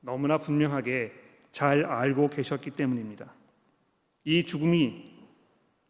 너무나 0.00 0.38
분명하게 0.38 1.12
잘 1.52 1.84
알고 1.84 2.30
계셨기 2.30 2.72
때문입니다. 2.72 3.32
이 4.24 4.44
죽음이 4.44 5.15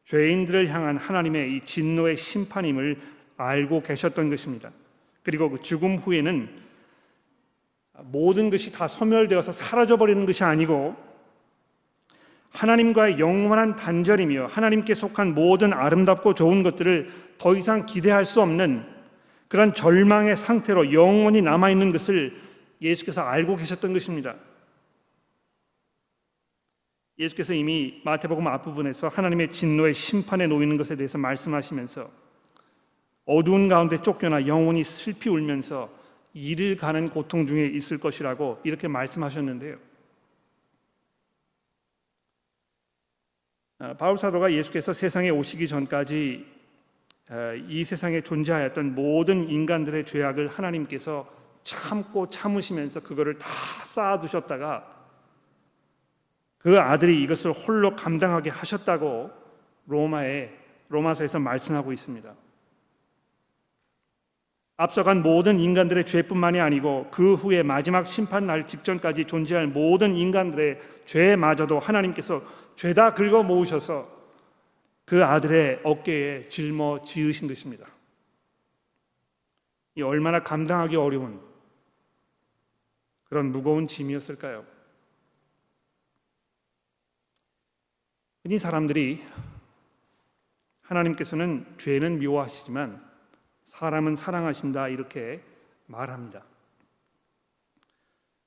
죄인들을 0.06 0.68
향한 0.68 0.96
하나님의 0.96 1.52
이 1.52 1.60
진노의 1.64 2.16
심판임을 2.16 2.96
알고 3.36 3.82
계셨던 3.82 4.30
것입니다. 4.30 4.70
그리고 5.24 5.50
그 5.50 5.60
죽음 5.60 5.96
후에는 5.96 6.48
모든 8.04 8.48
것이 8.48 8.70
다 8.70 8.86
소멸되어서 8.86 9.50
사라져 9.50 9.96
버리는 9.96 10.24
것이 10.24 10.44
아니고 10.44 10.94
하나님과의 12.50 13.18
영원한 13.18 13.74
단절이며 13.74 14.46
하나님께 14.46 14.94
속한 14.94 15.34
모든 15.34 15.72
아름답고 15.72 16.34
좋은 16.34 16.62
것들을 16.62 17.10
더 17.36 17.56
이상 17.56 17.84
기대할 17.84 18.24
수 18.24 18.40
없는 18.40 18.84
그런 19.48 19.74
절망의 19.74 20.36
상태로 20.36 20.92
영원히 20.92 21.42
남아 21.42 21.70
있는 21.70 21.90
것을 21.90 22.36
예수께서 22.80 23.22
알고 23.22 23.56
계셨던 23.56 23.92
것입니다. 23.92 24.36
예수께서 27.18 27.54
이미 27.54 28.00
마태복음 28.04 28.46
앞부분에서 28.46 29.08
하나님의 29.08 29.52
진노의 29.52 29.94
심판에 29.94 30.46
놓이는 30.46 30.76
것에 30.76 30.96
대해서 30.96 31.16
말씀하시면서 31.18 32.10
어두운 33.24 33.68
가운데 33.68 34.00
쫓겨나 34.00 34.46
영혼이 34.46 34.84
슬피 34.84 35.28
울면서 35.28 35.90
이를 36.34 36.76
가는 36.76 37.08
고통 37.08 37.46
중에 37.46 37.66
있을 37.66 37.98
것이라고 37.98 38.60
이렇게 38.62 38.88
말씀하셨는데요. 38.88 39.78
아, 43.78 43.94
바울 43.94 44.16
사도가 44.16 44.52
예수께서 44.52 44.92
세상에 44.92 45.30
오시기 45.30 45.68
전까지 45.68 46.46
아, 47.28 47.54
이 47.68 47.84
세상에 47.84 48.20
존재하였던 48.20 48.94
모든 48.94 49.48
인간들의 49.48 50.04
죄악을 50.06 50.48
하나님께서 50.48 51.28
참고 51.64 52.28
참으시면서 52.30 53.00
그거를 53.00 53.38
다 53.38 53.48
쌓아두셨다가 53.82 54.95
그 56.66 56.80
아들이 56.80 57.22
이것을 57.22 57.52
홀로 57.52 57.94
감당하게 57.94 58.50
하셨다고 58.50 59.30
로마에 59.86 60.50
로마서에서 60.88 61.38
말씀하고 61.38 61.92
있습니다. 61.92 62.34
앞서간 64.76 65.22
모든 65.22 65.60
인간들의 65.60 66.04
죄뿐만이 66.04 66.58
아니고 66.58 67.06
그 67.12 67.34
후에 67.34 67.62
마지막 67.62 68.04
심판 68.04 68.48
날 68.48 68.66
직전까지 68.66 69.26
존재할 69.26 69.68
모든 69.68 70.16
인간들의 70.16 70.80
죄마저도 71.04 71.78
하나님께서 71.78 72.42
죄다 72.74 73.14
긁어 73.14 73.44
모으셔서 73.44 74.10
그 75.04 75.24
아들의 75.24 75.82
어깨에 75.84 76.48
짊어 76.48 77.02
지으신 77.04 77.46
것입니다. 77.46 77.86
이 79.94 80.02
얼마나 80.02 80.42
감당하기 80.42 80.96
어려운 80.96 81.40
그런 83.28 83.52
무거운 83.52 83.86
짐이었을까요? 83.86 84.74
흔히 88.46 88.60
사람들이 88.60 89.24
하나님께서는 90.82 91.66
죄는 91.78 92.20
미워하시지만 92.20 93.04
사람은 93.64 94.14
사랑하신다 94.14 94.86
이렇게 94.86 95.42
말합니다. 95.86 96.44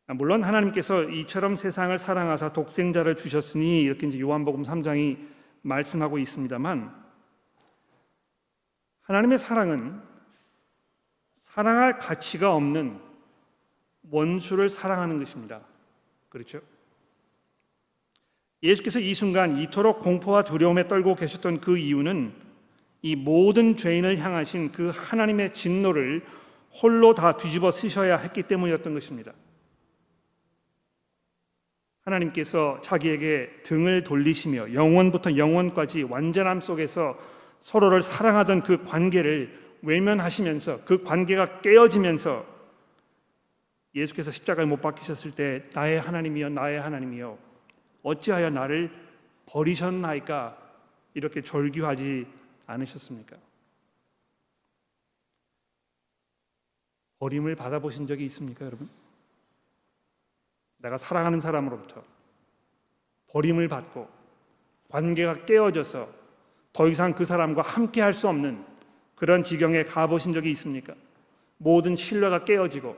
물론 0.07 0.45
하나님께서 0.45 1.03
이처럼 1.03 1.57
세상을 1.57 1.99
사랑하사 1.99 2.53
독생자를 2.53 3.17
주셨으니 3.17 3.81
이렇게 3.81 4.07
이제 4.07 4.21
요한복음 4.21 4.63
3장이 4.63 5.17
말씀하고 5.63 6.17
있습니다만 6.17 6.95
하나님의 9.01 9.37
사랑은 9.37 10.01
사랑할 11.33 11.99
가치가 11.99 12.55
없는 12.55 13.01
원수를 14.09 14.69
사랑하는 14.69 15.19
것입니다. 15.19 15.59
그렇죠? 16.29 16.61
예수께서 18.61 18.99
이 18.99 19.13
순간 19.13 19.57
이토록 19.57 20.01
공포와 20.01 20.43
두려움에 20.43 20.87
떨고 20.87 21.15
계셨던 21.15 21.61
그 21.61 21.77
이유는 21.77 22.33
이 23.01 23.15
모든 23.15 23.77
죄인을 23.77 24.17
향하신 24.17 24.71
그 24.71 24.89
하나님의 24.89 25.53
진노를 25.53 26.25
홀로 26.81 27.13
다 27.13 27.37
뒤집어 27.37 27.71
쓰셔야 27.71 28.17
했기 28.17 28.43
때문이었던 28.43 28.93
것입니다. 28.93 29.33
하나님께서 32.01 32.79
자기에게 32.81 33.61
등을 33.63 34.03
돌리시며 34.03 34.73
영원부터 34.73 35.37
영원까지 35.37 36.03
완전함 36.03 36.61
속에서 36.61 37.17
서로를 37.59 38.01
사랑하던 38.01 38.63
그 38.63 38.83
관계를 38.83 39.57
외면하시면서 39.81 40.83
그 40.85 41.03
관계가 41.03 41.61
깨어지면서 41.61 42.45
예수께서 43.95 44.31
십자가에 44.31 44.65
못 44.65 44.81
박히셨을 44.81 45.31
때 45.31 45.63
나의 45.73 45.99
하나님이여 46.01 46.49
나의 46.49 46.81
하나님이여 46.81 47.48
어찌하여 48.03 48.49
나를 48.49 48.91
버리셨나이까 49.45 50.57
이렇게 51.13 51.41
절규하지 51.41 52.27
않으셨습니까? 52.67 53.35
버림을 57.19 57.55
받아보신 57.55 58.07
적이 58.07 58.25
있습니까, 58.25 58.65
여러분? 58.65 58.89
내가 60.77 60.97
사랑하는 60.97 61.39
사람으로부터 61.39 62.03
버림을 63.27 63.67
받고 63.67 64.07
관계가 64.89 65.45
깨어져서 65.45 66.09
더 66.71 66.87
이상 66.87 67.13
그 67.13 67.25
사람과 67.25 67.61
함께 67.61 68.01
할 68.01 68.13
수 68.13 68.27
없는 68.29 68.63
그런 69.15 69.43
지경에 69.43 69.83
가보신 69.83 70.33
적이 70.33 70.51
있습니까? 70.51 70.95
모든 71.57 71.95
신뢰가 71.97 72.45
깨어지고 72.45 72.95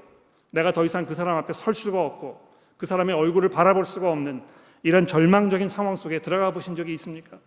내가 0.52 0.72
더 0.72 0.86
이상 0.86 1.06
그 1.06 1.16
사람 1.16 1.38
앞에 1.38 1.54
설 1.54 1.74
수가 1.74 2.00
없고 2.06 2.40
그 2.78 2.86
사람의 2.86 3.16
얼굴을 3.16 3.50
바라볼 3.50 3.86
수가 3.86 4.12
없는 4.12 4.44
이런 4.84 5.06
절망적인 5.06 5.70
상황 5.70 5.96
속에 5.96 6.20
들어가 6.20 6.52
보신 6.52 6.76
적이 6.76 6.94
있습니까? 6.94 7.40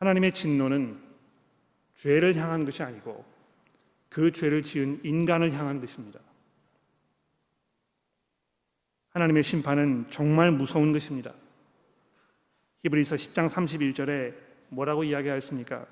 하나님의 0.00 0.32
진노는 0.32 1.00
죄를 1.94 2.36
향한 2.36 2.64
것이 2.64 2.82
아니고 2.82 3.24
그 4.08 4.32
죄를 4.32 4.62
지은 4.62 5.00
인간을 5.02 5.52
향한 5.52 5.80
것입니다. 5.80 6.20
하나님의 9.10 9.42
심판은 9.42 10.06
정말 10.10 10.50
무서운 10.50 10.92
것입니다. 10.92 11.32
히브리서 12.82 13.16
10장 13.16 13.48
31절에 13.48 14.34
뭐라고 14.68 15.04
이야기하였습니까? 15.04 15.86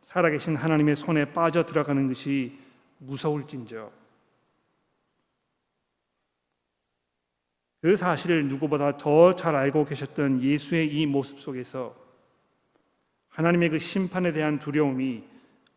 살아계신 0.00 0.56
하나님의 0.56 0.96
손에 0.96 1.32
빠져 1.32 1.64
들어가는 1.64 2.08
것이 2.08 2.58
무서울진저. 2.98 4.01
그 7.82 7.96
사실을 7.96 8.46
누구보다 8.46 8.96
더 8.96 9.34
잘 9.34 9.56
알고 9.56 9.84
계셨던 9.84 10.40
예수의 10.40 10.86
이 10.94 11.04
모습 11.04 11.40
속에서 11.40 11.96
하나님의 13.30 13.70
그 13.70 13.78
심판에 13.80 14.32
대한 14.32 14.60
두려움이 14.60 15.24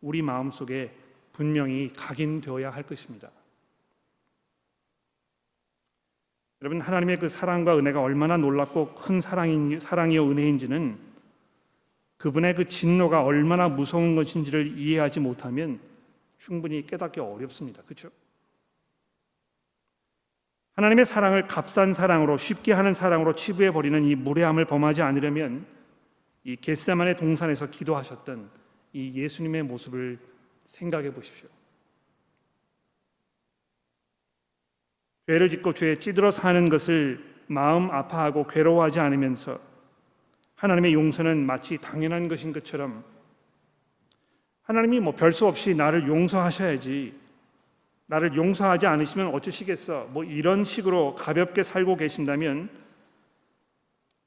우리 0.02 0.22
마음 0.22 0.52
속에 0.52 0.94
분명히 1.32 1.92
각인되어야 1.94 2.70
할 2.70 2.84
것입니다. 2.84 3.30
여러분 6.62 6.80
하나님의 6.80 7.18
그 7.18 7.28
사랑과 7.28 7.76
은혜가 7.76 8.00
얼마나 8.00 8.36
놀랍고 8.36 8.94
큰 8.94 9.20
사랑인 9.20 9.80
사랑이요 9.80 10.30
은혜인지는 10.30 10.98
그분의 12.18 12.54
그 12.54 12.68
진노가 12.68 13.24
얼마나 13.24 13.68
무서운 13.68 14.14
것인지를 14.14 14.78
이해하지 14.78 15.18
못하면 15.20 15.80
충분히 16.38 16.86
깨닫기 16.86 17.18
어렵습니다. 17.18 17.82
그렇죠? 17.82 18.10
하나님의 20.76 21.06
사랑을 21.06 21.46
값싼 21.46 21.94
사랑으로 21.94 22.36
쉽게 22.36 22.72
하는 22.72 22.92
사랑으로 22.92 23.34
치부해 23.34 23.72
버리는 23.72 24.04
이 24.04 24.14
무례함을 24.14 24.66
범하지 24.66 25.02
않으려면 25.02 25.66
이 26.44 26.56
겟세만의 26.56 27.16
동산에서 27.16 27.70
기도하셨던 27.70 28.50
이 28.92 29.12
예수님의 29.14 29.62
모습을 29.64 30.18
생각해 30.66 31.12
보십시오. 31.12 31.48
죄를 35.26 35.50
짓고 35.50 35.72
죄에 35.72 35.98
찌들어 35.98 36.30
사는 36.30 36.68
것을 36.68 37.24
마음 37.48 37.90
아파하고 37.90 38.46
괴로워하지 38.46 39.00
않으면서 39.00 39.58
하나님의 40.56 40.94
용서는 40.94 41.44
마치 41.44 41.78
당연한 41.78 42.28
것인 42.28 42.52
것처럼 42.52 43.02
하나님이 44.62 45.00
뭐 45.00 45.14
별수 45.14 45.46
없이 45.46 45.74
나를 45.74 46.06
용서하셔야지 46.06 47.25
나를 48.06 48.34
용서하지 48.36 48.86
않으시면 48.86 49.34
어쩌시겠어 49.34 50.06
뭐 50.12 50.24
이런 50.24 50.64
식으로 50.64 51.14
가볍게 51.14 51.62
살고 51.62 51.96
계신다면 51.96 52.70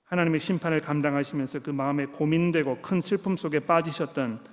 하나님의 0.04 0.40
심판을 0.40 0.80
감당하시면서 0.80 1.60
그 1.60 1.70
마음에 1.70 2.06
고민되고 2.06 2.82
큰 2.82 3.00
슬픔 3.00 3.38
속에 3.38 3.60
빠지셨던 3.60 4.44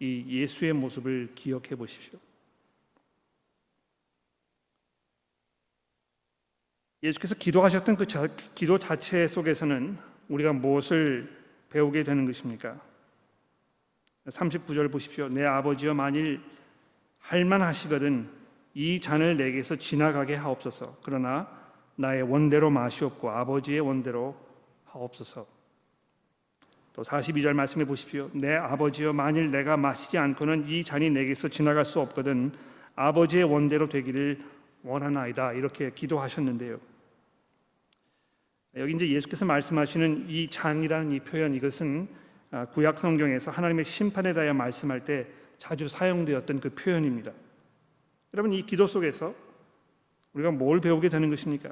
이 0.00 0.24
예수의 0.26 0.72
모습을 0.72 1.32
기억해 1.34 1.76
보십시오. 1.76 2.18
예수께서 7.02 7.34
기도하셨던 7.34 7.96
그 7.96 8.06
자, 8.06 8.26
기도 8.54 8.78
자체 8.78 9.26
속에서는 9.26 9.98
우리가 10.28 10.52
무엇을 10.54 11.30
배우게 11.68 12.04
되는 12.04 12.24
것입니까? 12.26 12.80
39절 14.26 14.90
보십시오. 14.90 15.28
내 15.28 15.44
아버지여 15.44 15.94
만일 15.94 16.40
할만하시거든 17.18 18.41
이 18.74 19.00
잔을 19.00 19.36
내게서 19.36 19.76
지나가게 19.76 20.34
하옵소서. 20.34 20.98
그러나 21.02 21.48
나의 21.96 22.22
원대로 22.22 22.70
마시옵고 22.70 23.30
아버지의 23.30 23.80
원대로 23.80 24.36
하옵소서. 24.86 25.46
또 26.94 27.02
42절 27.02 27.54
말씀해 27.54 27.86
보십시오. 27.86 28.30
내 28.32 28.54
아버지여 28.54 29.12
만일 29.12 29.50
내가 29.50 29.76
마시지 29.76 30.18
않고는 30.18 30.68
이 30.68 30.84
잔이 30.84 31.10
내게서 31.10 31.48
지나갈 31.48 31.84
수 31.84 32.00
없거든 32.00 32.52
아버지의 32.94 33.44
원대로 33.44 33.88
되기를 33.88 34.40
원하나이다. 34.82 35.52
이렇게 35.52 35.90
기도하셨는데요. 35.92 36.78
여기 38.76 38.94
이제 38.94 39.08
예수께서 39.08 39.44
말씀하시는 39.44 40.26
이 40.28 40.48
잔이라는 40.48 41.12
이 41.12 41.20
표현 41.20 41.54
이것은 41.54 42.08
아, 42.50 42.66
구약 42.66 42.98
성경에서 42.98 43.50
하나님의 43.50 43.84
심판에 43.84 44.34
대하여 44.34 44.52
말씀할 44.52 45.04
때 45.04 45.26
자주 45.58 45.88
사용되었던 45.88 46.60
그 46.60 46.70
표현입니다. 46.70 47.32
여러분 48.34 48.52
이 48.52 48.62
기도 48.64 48.86
속에서 48.86 49.34
우리가 50.32 50.50
뭘 50.50 50.80
배우게 50.80 51.08
되는 51.08 51.28
것입니까? 51.28 51.70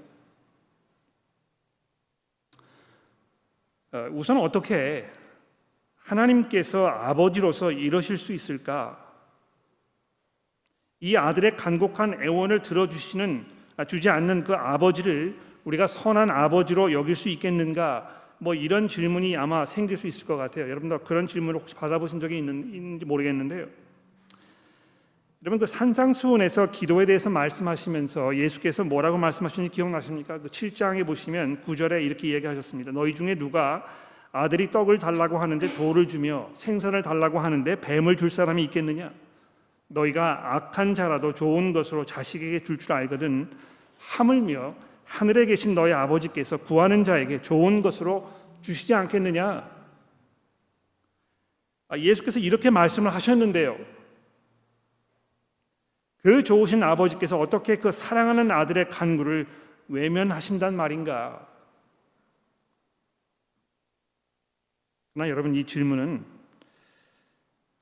어, 3.92 4.08
우선 4.12 4.36
어떻게 4.36 5.10
하나님께서 5.96 6.86
아버지로서 6.86 7.72
이러실 7.72 8.18
수 8.18 8.32
있을까? 8.32 9.06
이 11.00 11.16
아들의 11.16 11.56
간곡한 11.56 12.22
애원을 12.22 12.62
들어주시는 12.62 13.46
아, 13.76 13.84
주지 13.84 14.10
않는 14.10 14.44
그 14.44 14.54
아버지를 14.54 15.38
우리가 15.64 15.86
선한 15.86 16.30
아버지로 16.30 16.92
여길 16.92 17.16
수 17.16 17.30
있겠는가? 17.30 18.20
뭐 18.38 18.54
이런 18.54 18.88
질문이 18.88 19.36
아마 19.36 19.64
생길 19.64 19.96
수 19.96 20.06
있을 20.06 20.26
것 20.26 20.36
같아요. 20.36 20.68
여러분들 20.68 20.98
그런 20.98 21.26
질문을 21.26 21.60
혹시 21.60 21.74
받아보신 21.74 22.20
적이 22.20 22.38
있는, 22.38 22.98
지 22.98 23.04
모르겠는데요. 23.04 23.66
여러분 25.42 25.58
그 25.58 25.64
산상수훈에서 25.64 26.70
기도에 26.70 27.06
대해서 27.06 27.30
말씀하시면서 27.30 28.36
예수께서 28.36 28.84
뭐라고 28.84 29.16
말씀하시는지 29.16 29.74
기억나십니까? 29.74 30.38
그 30.40 30.48
7장에 30.48 31.06
보시면 31.06 31.62
9절에 31.62 32.04
이렇게 32.04 32.34
얘기하셨습니다. 32.34 32.92
너희 32.92 33.14
중에 33.14 33.36
누가 33.36 33.82
아들이 34.32 34.70
떡을 34.70 34.98
달라고 34.98 35.38
하는데 35.38 35.74
돌을 35.76 36.08
주며 36.08 36.50
생선을 36.52 37.00
달라고 37.00 37.38
하는데 37.38 37.80
뱀을 37.80 38.18
줄 38.18 38.30
사람이 38.30 38.62
있겠느냐? 38.64 39.10
너희가 39.88 40.56
악한 40.56 40.94
자라도 40.94 41.32
좋은 41.32 41.72
것으로 41.72 42.04
자식에게 42.04 42.62
줄줄 42.62 42.92
알거든 42.92 43.50
하물며 43.98 44.74
하늘에 45.06 45.46
계신 45.46 45.74
너희 45.74 45.94
아버지께서 45.94 46.58
구하는 46.58 47.02
자에게 47.02 47.40
좋은 47.40 47.80
것으로 47.80 48.30
주시지 48.60 48.92
않겠느냐? 48.92 49.66
아, 51.88 51.98
예수께서 51.98 52.38
이렇게 52.38 52.68
말씀을 52.68 53.14
하셨는데요. 53.14 53.99
그 56.22 56.44
좋으신 56.44 56.82
아버지께서 56.82 57.38
어떻게 57.38 57.76
그 57.76 57.92
사랑하는 57.92 58.50
아들의 58.50 58.90
간구를 58.90 59.46
외면하신단 59.88 60.76
말인가? 60.76 61.48
그러나 65.12 65.30
여러분 65.30 65.54
이 65.54 65.64
질문은 65.64 66.24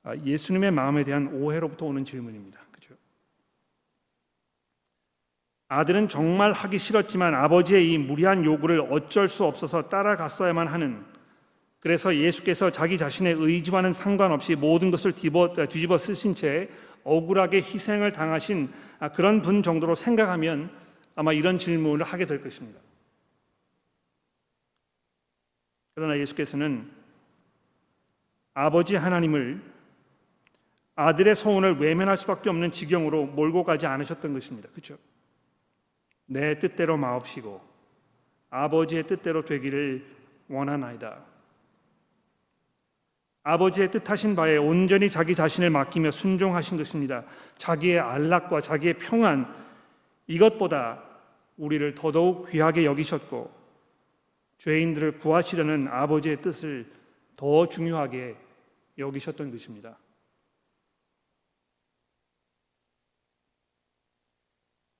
아, 0.03 0.15
예수님의 0.15 0.71
마음에 0.71 1.03
대한 1.03 1.27
오해로부터 1.27 1.85
오는 1.85 2.05
질문입니다. 2.05 2.59
그렇죠? 2.71 2.95
아들은 5.67 6.07
정말 6.07 6.53
하기 6.53 6.77
싫었지만 6.77 7.35
아버지의 7.35 7.91
이 7.91 7.97
무리한 7.97 8.45
요구를 8.45 8.87
어쩔 8.89 9.27
수 9.27 9.43
없어서 9.43 9.89
따라갔어야만 9.89 10.67
하는 10.67 11.05
그래서 11.79 12.15
예수께서 12.15 12.71
자기 12.71 12.97
자신의 12.97 13.35
의지와는 13.37 13.93
상관없이 13.93 14.55
모든 14.55 14.91
것을 14.91 15.13
뒤집어 15.13 15.97
쓰신 15.97 16.35
채 16.35 16.69
억울하게 17.03 17.57
희생을 17.57 18.11
당하신 18.11 18.71
그런 19.15 19.41
분 19.41 19.63
정도로 19.63 19.95
생각하면 19.95 20.69
아마 21.15 21.33
이런 21.33 21.57
질문을 21.57 22.05
하게 22.05 22.25
될 22.25 22.41
것입니다. 22.41 22.79
그러나 25.95 26.17
예수께서는 26.17 26.89
아버지 28.53 28.95
하나님을 28.95 29.61
아들의 30.95 31.35
소원을 31.35 31.79
외면할 31.79 32.17
수밖에 32.17 32.49
없는 32.49 32.71
지경으로 32.71 33.25
몰고 33.27 33.63
가지 33.63 33.85
않으셨던 33.85 34.33
것입니다. 34.33 34.69
그렇죠? 34.69 34.97
내 36.25 36.59
뜻대로 36.59 36.97
마옵시고 36.97 37.61
아버지의 38.49 39.07
뜻대로 39.07 39.45
되기를 39.45 40.05
원하나이다. 40.49 41.28
아버지의 43.43 43.91
뜻하신 43.91 44.35
바에 44.35 44.57
온전히 44.57 45.09
자기 45.09 45.33
자신을 45.33 45.69
맡기며 45.69 46.11
순종하신 46.11 46.77
것입니다. 46.77 47.23
자기의 47.57 47.99
안락과 47.99 48.61
자기의 48.61 48.95
평안 48.95 49.53
이것보다 50.27 51.03
우리를 51.57 51.95
더더욱 51.95 52.49
귀하게 52.49 52.85
여기셨고 52.85 53.51
죄인들을 54.57 55.19
구하시려는 55.19 55.87
아버지의 55.87 56.41
뜻을 56.41 56.91
더 57.35 57.67
중요하게 57.67 58.35
여기셨던 58.97 59.51
것입니다. 59.51 59.97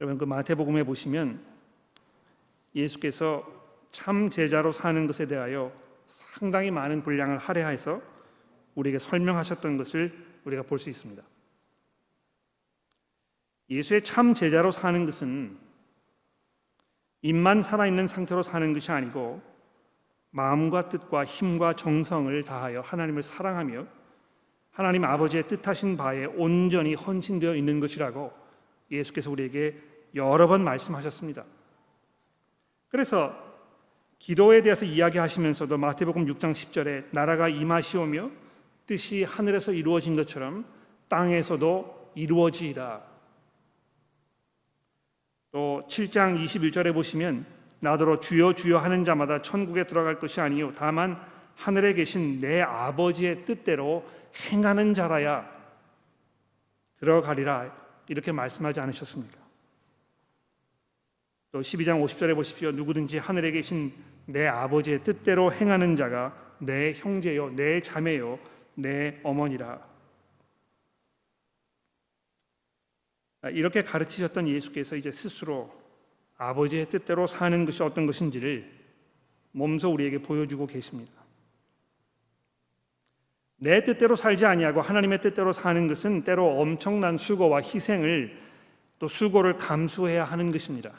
여러분 0.01 0.17
그 0.17 0.23
마태복음에 0.23 0.83
보시면 0.83 1.45
예수께서 2.73 3.45
참 3.91 4.29
제자로 4.29 4.71
사는 4.71 5.05
것에 5.05 5.27
대하여 5.27 5.73
상당히 6.07 6.71
많은 6.71 7.03
분량을 7.03 7.37
할애해서 7.37 8.01
우리에게 8.75 8.99
설명하셨던 8.99 9.77
것을 9.77 10.13
우리가 10.45 10.63
볼 10.63 10.79
수 10.79 10.89
있습니다. 10.89 11.21
예수의 13.69 14.03
참 14.03 14.33
제자로 14.33 14.71
사는 14.71 15.05
것은 15.05 15.57
입만 17.21 17.61
살아있는 17.61 18.07
상태로 18.07 18.41
사는 18.41 18.73
것이 18.73 18.91
아니고 18.91 19.41
마음과 20.31 20.89
뜻과 20.89 21.25
힘과 21.25 21.73
정성을 21.73 22.43
다하여 22.43 22.81
하나님을 22.81 23.23
사랑하며 23.23 23.85
하나님 24.71 25.03
아버지의 25.03 25.47
뜻하신 25.47 25.97
바에 25.97 26.25
온전히 26.25 26.93
헌신되어 26.93 27.55
있는 27.55 27.79
것이라고 27.79 28.31
예수께서 28.91 29.29
우리에게 29.29 29.77
여러 30.15 30.47
번 30.47 30.63
말씀하셨습니다. 30.63 31.45
그래서 32.87 33.35
기도에 34.17 34.61
대해서 34.61 34.85
이야기하시면서도 34.85 35.77
마태복음 35.77 36.25
6장 36.25 36.51
10절에 36.51 37.05
나라가 37.11 37.47
임하시오며 37.49 38.31
뜻이 38.89 39.23
하늘에서 39.23 39.71
이루어진 39.71 40.15
것처럼 40.15 40.65
땅에서도 41.09 42.11
이루어지이다. 42.15 43.03
또 45.51 45.83
7장 45.87 46.43
21절에 46.43 46.91
보시면 46.91 47.45
나더러 47.81 48.19
주여 48.19 48.53
주여 48.53 48.79
하는 48.79 49.03
자마다 49.03 49.43
천국에 49.43 49.85
들어갈 49.85 50.17
것이 50.17 50.41
아니요 50.41 50.73
다만 50.75 51.21
하늘에 51.55 51.93
계신 51.93 52.39
내 52.39 52.61
아버지의 52.61 53.45
뜻대로 53.45 54.03
행하는 54.51 54.95
자라야 54.95 55.47
들어가리라 56.95 57.71
이렇게 58.07 58.31
말씀하지 58.31 58.79
않으셨습니까? 58.79 59.37
또 61.51 61.61
12장 61.61 62.03
50절에 62.03 62.33
보십시오. 62.33 62.71
누구든지 62.71 63.19
하늘에 63.19 63.51
계신 63.51 63.93
내 64.25 64.47
아버지의 64.47 65.03
뜻대로 65.03 65.53
행하는 65.53 65.95
자가 65.95 66.35
내 66.57 66.93
형제요, 66.93 67.51
내 67.55 67.81
자매요, 67.81 68.39
내 68.81 69.19
어머니라. 69.23 69.87
이렇게 73.51 73.83
가르치셨던 73.83 74.47
예수께서 74.47 74.95
이제 74.95 75.11
스스로 75.11 75.71
아버지의 76.37 76.89
뜻대로 76.89 77.27
사는 77.27 77.65
것이 77.65 77.83
어떤 77.83 78.05
것인지를 78.05 78.69
몸소 79.51 79.91
우리에게 79.91 80.21
보여주고 80.21 80.67
계십니다. 80.67 81.13
내 83.57 83.83
뜻대로 83.83 84.15
살지 84.15 84.45
아니하고 84.45 84.81
하나님의 84.81 85.21
뜻대로 85.21 85.51
사는 85.51 85.87
것은 85.87 86.23
때로 86.23 86.59
엄청난 86.61 87.17
수고와 87.17 87.61
희생을 87.61 88.37
또 88.99 89.07
수고를 89.07 89.57
감수해야 89.57 90.23
하는 90.23 90.51
것입니다. 90.51 90.93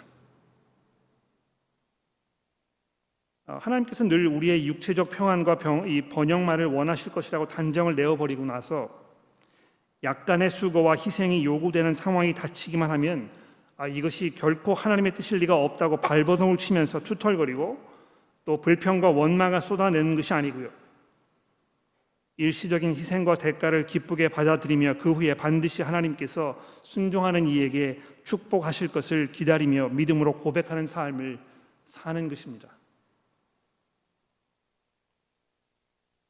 어, 3.40 3.40
하나님께서 3.59 4.05
늘 4.05 4.27
우리의 4.27 4.67
육체적 4.67 5.11
평안과 5.11 5.57
병, 5.59 5.89
이 5.89 6.03
번영만을 6.03 6.67
원하실 6.67 7.13
것이라고 7.13 7.49
단정을 7.49 7.97
내어버리고 7.97 8.45
나서 8.45 8.89
약간의 10.03 10.51
수고와 10.51 10.97
희생이 10.97 11.45
요구되는 11.45 11.95
상황이 11.95 12.35
닥치기만 12.35 12.91
하면 12.91 13.31
아, 13.77 13.87
이것이 13.87 14.35
결코 14.35 14.75
하나님의 14.75 15.15
뜻일 15.15 15.39
리가 15.39 15.55
없다고 15.55 15.99
발버둥을 15.99 16.59
치면서 16.59 17.01
투털거리고 17.01 17.81
또 18.45 18.61
불평과 18.61 19.11
원망을 19.11 19.61
쏟아내는 19.61 20.17
것이 20.17 20.35
아니고요. 20.35 20.69
일시적인 22.37 22.91
희생과 22.91 23.35
대가를 23.35 23.85
기쁘게 23.85 24.29
받아들이며 24.29 24.95
그 24.99 25.13
후에 25.13 25.35
반드시 25.35 25.83
하나님께서 25.83 26.59
순종하는 26.83 27.47
이에게 27.47 28.01
축복하실 28.25 28.89
것을 28.89 29.31
기다리며 29.31 29.91
믿음으로 29.91 30.33
고백하는 30.35 30.87
삶을 30.87 31.39
사는 31.85 32.29
것입니다. 32.29 32.80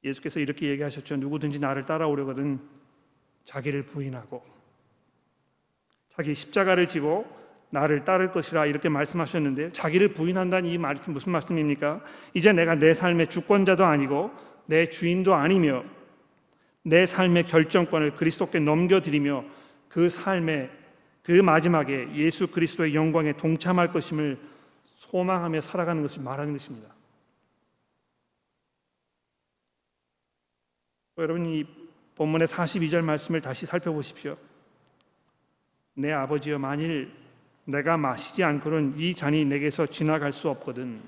예수께서 0.04 0.40
이렇게 0.40 0.68
얘기하셨죠. 0.68 1.16
누구든지 1.16 1.58
나를 1.58 1.84
따라오려거든 1.84 2.60
자기를 3.44 3.84
부인하고 3.84 4.42
자기 6.08 6.34
십자가를 6.34 6.88
지고 6.88 7.26
나를 7.70 8.04
따를 8.04 8.30
것이라 8.32 8.66
이렇게 8.66 8.88
말씀하셨는데 8.88 9.72
자기를 9.72 10.12
부인한다는 10.12 10.68
이 10.68 10.78
말이 10.78 10.98
무슨 11.06 11.32
말씀입니까? 11.32 12.02
이제 12.34 12.52
내가 12.52 12.74
내 12.74 12.94
삶의 12.94 13.28
주권자도 13.28 13.84
아니고 13.84 14.30
내 14.66 14.88
주인도 14.88 15.34
아니며 15.34 15.84
내 16.82 17.06
삶의 17.06 17.44
결정권을 17.44 18.14
그리스도께 18.14 18.58
넘겨드리며 18.58 19.44
그 19.88 20.08
삶의 20.08 20.70
그 21.22 21.32
마지막에 21.32 22.08
예수 22.14 22.48
그리스도의 22.48 22.94
영광에 22.94 23.34
동참할 23.34 23.92
것임을 23.92 24.38
소망하며 24.96 25.60
살아가는 25.60 26.02
것을 26.02 26.22
말하는 26.22 26.52
것입니다. 26.52 26.88
여러분 31.20 31.44
이 31.44 31.66
본문의 32.14 32.48
42절 32.48 33.02
말씀을 33.02 33.42
다시 33.42 33.66
살펴보십시오. 33.66 34.38
내 35.92 36.12
아버지여 36.12 36.59
만일 36.59 37.12
내가 37.66 37.98
마시지 37.98 38.42
않고는 38.42 38.98
이 38.98 39.14
잔이 39.14 39.44
내게서 39.44 39.87
지나갈 39.87 40.33
수 40.33 40.48
없거든. 40.48 41.02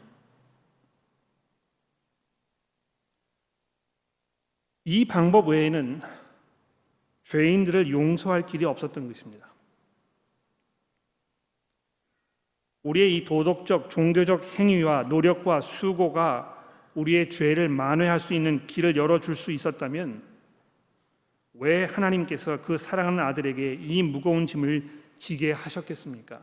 이 4.84 5.06
방법 5.06 5.48
외에는 5.48 6.02
죄인들을 7.24 7.90
용서할 7.90 8.44
길이 8.44 8.66
없었던 8.66 9.08
것입니다. 9.08 9.48
우리의 12.82 13.16
이 13.16 13.24
도덕적, 13.24 13.88
종교적 13.88 14.58
행위와 14.58 15.04
노력과 15.04 15.62
수고가 15.62 16.51
우리의 16.94 17.30
죄를 17.30 17.68
만회할 17.68 18.20
수 18.20 18.34
있는 18.34 18.66
길을 18.66 18.96
열어줄 18.96 19.36
수 19.36 19.50
있었다면 19.50 20.22
왜 21.54 21.84
하나님께서 21.84 22.62
그 22.62 22.78
사랑하는 22.78 23.20
아들에게 23.20 23.74
이 23.74 24.02
무거운 24.02 24.46
짐을 24.46 24.88
지게 25.18 25.52
하셨겠습니까? 25.52 26.40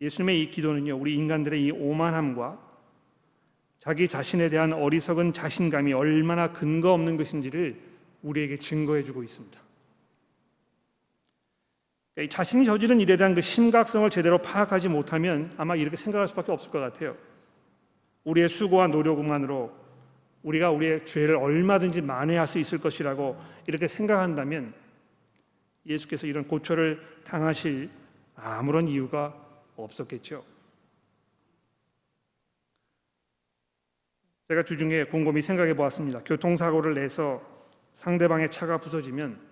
예수님의 0.00 0.42
이 0.42 0.50
기도는요, 0.50 0.96
우리 0.96 1.14
인간들의 1.14 1.64
이 1.64 1.70
오만함과 1.70 2.66
자기 3.78 4.08
자신에 4.08 4.48
대한 4.48 4.72
어리석은 4.72 5.32
자신감이 5.32 5.92
얼마나 5.92 6.52
근거 6.52 6.92
없는 6.92 7.16
것인지를 7.16 7.80
우리에게 8.22 8.58
증거해 8.58 9.04
주고 9.04 9.22
있습니다. 9.22 9.67
그러니까 12.18 12.34
자신이 12.34 12.64
저지른 12.64 13.00
일에 13.00 13.16
대한 13.16 13.32
그 13.32 13.40
심각성을 13.40 14.10
제대로 14.10 14.38
파악하지 14.38 14.88
못하면 14.88 15.52
아마 15.56 15.76
이렇게 15.76 15.94
생각할 15.94 16.26
수밖에 16.26 16.50
없을 16.50 16.72
것 16.72 16.80
같아요. 16.80 17.16
우리의 18.24 18.48
수고와 18.48 18.88
노력만으로 18.88 19.72
우리가 20.42 20.72
우리의 20.72 21.06
죄를 21.06 21.36
얼마든지 21.36 22.02
만회할 22.02 22.48
수 22.48 22.58
있을 22.58 22.78
것이라고 22.78 23.40
이렇게 23.68 23.86
생각한다면 23.86 24.74
예수께서 25.86 26.26
이런 26.26 26.48
고초를 26.48 27.00
당하실 27.22 27.88
아무런 28.34 28.88
이유가 28.88 29.32
없었겠죠. 29.76 30.44
제가 34.48 34.64
주중에 34.64 35.04
곰곰이 35.04 35.40
생각해 35.40 35.74
보았습니다. 35.74 36.24
교통사고를 36.24 36.94
내서 36.94 37.40
상대방의 37.92 38.50
차가 38.50 38.78
부서지면 38.78 39.47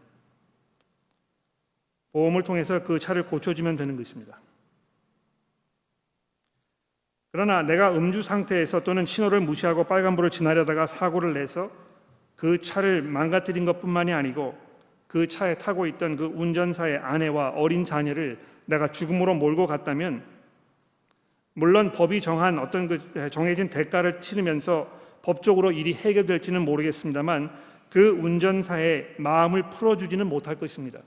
보험을 2.17 2.45
통해서 2.45 2.83
그 2.83 2.99
차를 2.99 3.27
고쳐주면 3.27 3.77
되는 3.77 3.95
것입니다. 3.95 4.41
그러나 7.31 7.61
내가 7.61 7.95
음주 7.95 8.23
상태에서 8.23 8.83
또는 8.85 9.05
신호를 9.05 9.43
무시하고 9.43 9.85
빨간불을 9.85 10.31
지나려다가 10.31 10.87
사고를 10.87 11.35
내서 11.35 11.71
그 12.35 12.63
차를 12.63 13.03
망가뜨린 13.03 13.67
것뿐만이 13.67 14.15
아니고 14.15 14.57
그 15.07 15.29
차에 15.29 15.59
타고 15.59 15.87
있던 15.87 16.17
그 16.17 16.25
운전사의 16.25 16.97
아내와 16.97 17.51
어린 17.51 17.85
자녀를 17.85 18.39
내가 18.65 18.91
죽음으로 18.91 19.35
몰고 19.35 19.67
갔다면 19.67 20.25
물론 21.53 21.93
법이 21.93 22.23
정한 22.23 22.59
어떤 22.59 22.89
그 22.89 23.29
정해진 23.29 23.69
대가를 23.69 24.23
치르면서 24.23 24.91
법적으로 25.21 25.71
일이 25.71 25.93
해결될지는 25.93 26.63
모르겠습니다만 26.63 27.51
그 27.91 28.09
운전사의 28.09 29.17
마음을 29.19 29.69
풀어주지는 29.69 30.27
못할 30.27 30.57
것입니다. 30.57 31.01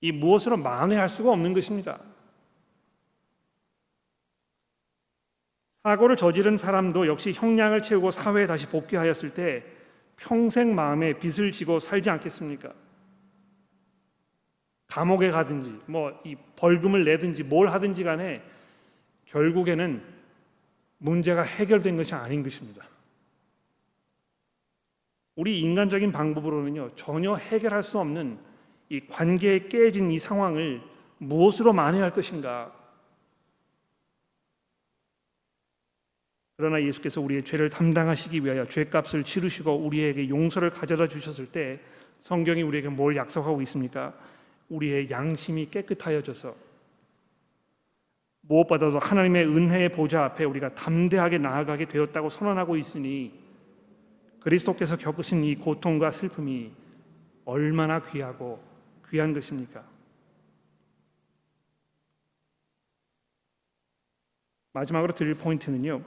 이 0.00 0.12
무엇으로 0.12 0.56
만회할 0.56 1.08
수가 1.08 1.30
없는 1.30 1.52
것입니다. 1.52 2.00
사고를 5.82 6.16
저지른 6.16 6.56
사람도 6.56 7.06
역시 7.06 7.32
형량을 7.32 7.82
채우고 7.82 8.10
사회에 8.10 8.46
다시 8.46 8.66
복귀하였을 8.66 9.32
때 9.32 9.64
평생 10.16 10.74
마음에 10.74 11.14
빚을 11.14 11.52
지고 11.52 11.80
살지 11.80 12.10
않겠습니까? 12.10 12.72
감옥에 14.88 15.30
가든지 15.30 15.78
뭐 15.86 16.20
이 16.24 16.36
벌금을 16.56 17.04
내든지 17.04 17.42
뭘 17.42 17.68
하든지 17.68 18.04
간에 18.04 18.42
결국에는 19.24 20.02
문제가 20.98 21.42
해결된 21.42 21.96
것이 21.96 22.14
아닌 22.14 22.42
것입니다. 22.42 22.84
우리 25.36 25.60
인간적인 25.60 26.12
방법으로는요 26.12 26.94
전혀 26.96 27.34
해결할 27.36 27.82
수 27.82 27.98
없는 27.98 28.38
이 28.90 29.00
관계에 29.06 29.68
깨진 29.68 30.10
이 30.10 30.18
상황을 30.18 30.82
무엇으로 31.18 31.72
만회할 31.72 32.12
것인가 32.12 32.72
그러나 36.56 36.82
예수께서 36.82 37.22
우리의 37.22 37.42
죄를 37.44 37.70
담당하시기 37.70 38.44
위하여 38.44 38.66
죄값을 38.66 39.24
치르시고 39.24 39.76
우리에게 39.76 40.28
용서를 40.28 40.68
가져다 40.68 41.08
주셨을 41.08 41.46
때 41.46 41.80
성경이 42.18 42.62
우리에게 42.62 42.90
뭘 42.90 43.16
약속하고 43.16 43.62
있습니까? 43.62 44.12
우리의 44.68 45.10
양심이 45.10 45.70
깨끗하여져서 45.70 46.54
무엇보다도 48.42 48.98
하나님의 48.98 49.46
은혜의 49.46 49.88
보좌 49.90 50.24
앞에 50.24 50.44
우리가 50.44 50.74
담대하게 50.74 51.38
나아가게 51.38 51.86
되었다고 51.86 52.28
선언하고 52.28 52.76
있으니 52.76 53.32
그리스도께서 54.40 54.98
겪으신 54.98 55.44
이 55.44 55.54
고통과 55.54 56.10
슬픔이 56.10 56.72
얼마나 57.46 58.02
귀하고 58.02 58.69
귀한 59.10 59.32
것입니까? 59.32 59.84
마지막으로 64.72 65.12
드릴 65.12 65.34
포인트는요. 65.34 66.02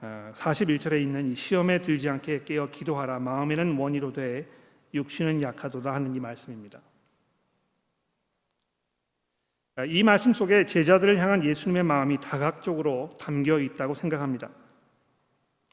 41절에 0.00 0.92
아, 0.92 0.96
있는 0.96 1.30
이 1.30 1.34
시험에 1.34 1.80
들지 1.80 2.08
않게 2.08 2.44
깨어 2.44 2.70
기도하라 2.70 3.18
마음에는 3.18 3.76
원이로 3.76 4.12
돼 4.12 4.48
육신은 4.94 5.42
약하도다 5.42 5.92
하는 5.92 6.14
이 6.14 6.20
말씀입니다. 6.20 6.80
아, 9.76 9.84
이 9.84 10.02
말씀 10.02 10.32
속에 10.32 10.64
제자들을 10.64 11.18
향한 11.18 11.44
예수님의 11.44 11.82
마음이 11.82 12.18
다각적으로 12.20 13.10
담겨 13.18 13.58
있다고 13.58 13.94
생각합니다. 13.94 14.48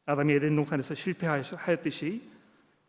아담이 0.06 0.34
에덴 0.34 0.56
동산에서 0.58 0.96
실패하였듯이 0.96 2.33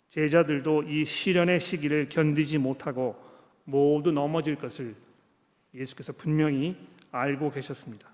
제자들도 0.09 0.85
이 0.85 1.05
시련의 1.05 1.61
시기를 1.61 2.09
견디지 2.09 2.59
못하고 2.59 3.17
모두 3.65 4.13
넘어질 4.13 4.57
것을 4.57 4.95
예수께서 5.75 6.13
분명히 6.13 6.77
알고 7.11 7.51
계셨습니다. 7.51 8.09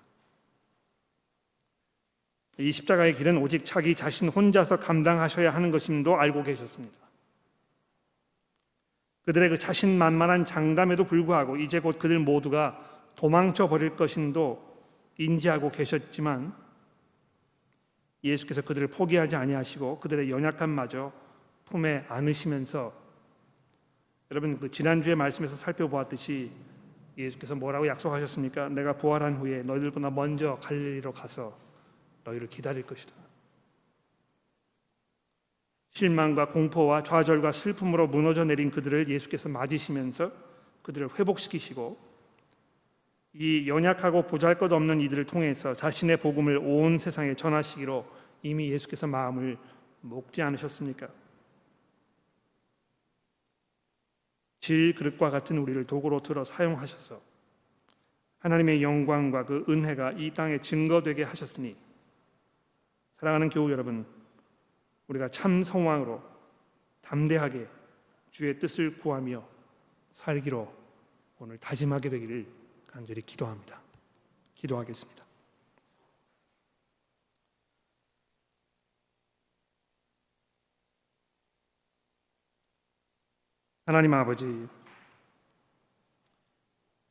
이 2.57 2.71
십자가의 2.71 3.15
길은 3.15 3.37
오직 3.37 3.65
자기 3.65 3.95
자신 3.95 4.29
혼자서 4.29 4.79
감당하셔야 4.79 5.53
하는 5.53 5.71
것임도 5.71 6.17
알고 6.17 6.43
계셨습니다. 6.43 6.95
그들의 9.23 9.49
그 9.49 9.59
자신만만한 9.59 10.45
장담에도 10.45 11.03
불구하고 11.03 11.57
이제 11.57 11.79
곧 11.79 11.99
그들 11.99 12.19
모두가 12.19 12.79
도망쳐 13.15 13.69
버릴 13.69 13.95
것임도 13.95 14.71
인지하고 15.17 15.69
계셨지만 15.71 16.53
예수께서 18.23 18.61
그들을 18.61 18.87
포기하지 18.87 19.35
아니하시고 19.35 19.99
그들의 19.99 20.29
연약함마저 20.29 21.11
품에 21.71 22.05
안으시면서 22.07 22.93
여러분 24.29 24.59
그 24.59 24.69
지난주에 24.69 25.15
말씀에서 25.15 25.55
살펴보았듯이 25.55 26.51
예수께서 27.17 27.55
뭐라고 27.55 27.87
약속하셨습니까? 27.87 28.69
내가 28.69 28.93
부활한 28.93 29.37
후에 29.37 29.63
너희들보다 29.63 30.11
먼저 30.11 30.57
갈릴리로 30.61 31.11
가서 31.11 31.57
너희를 32.23 32.47
기다릴 32.47 32.83
것이다. 32.83 33.13
실망과 35.91 36.49
공포와 36.49 37.03
좌절과 37.03 37.51
슬픔으로 37.51 38.07
무너져 38.07 38.45
내린 38.45 38.71
그들을 38.71 39.09
예수께서 39.09 39.49
맞으시면서 39.49 40.31
그들을 40.83 41.09
회복시키시고 41.19 42.11
이 43.33 43.67
연약하고 43.67 44.23
보잘것없는 44.23 45.01
이들을 45.01 45.25
통해서 45.25 45.75
자신의 45.75 46.17
복음을 46.17 46.57
온 46.57 46.97
세상에 46.97 47.33
전하시기로 47.33 48.05
이미 48.43 48.69
예수께서 48.71 49.07
마음을 49.07 49.57
먹지 50.01 50.41
않으셨습니까? 50.41 51.07
질 54.61 54.93
그릇과 54.93 55.31
같은 55.31 55.57
우리를 55.57 55.85
도구로 55.85 56.21
들어 56.21 56.43
사용하셔서 56.43 57.19
하나님의 58.39 58.81
영광과 58.81 59.45
그 59.45 59.65
은혜가 59.67 60.13
이 60.13 60.33
땅에 60.33 60.59
증거되게 60.61 61.23
하셨으니 61.23 61.75
사랑하는 63.13 63.49
교우 63.49 63.69
여러분, 63.69 64.05
우리가 65.07 65.29
참 65.29 65.61
성왕으로 65.61 66.23
담대하게 67.01 67.67
주의 68.31 68.57
뜻을 68.57 68.97
구하며 68.97 69.47
살기로 70.11 70.73
오늘 71.37 71.57
다짐하게 71.57 72.09
되기를 72.09 72.47
간절히 72.87 73.21
기도합니다. 73.21 73.79
기도하겠습니다. 74.55 75.20
하나님 83.83 84.13
아버지, 84.13 84.67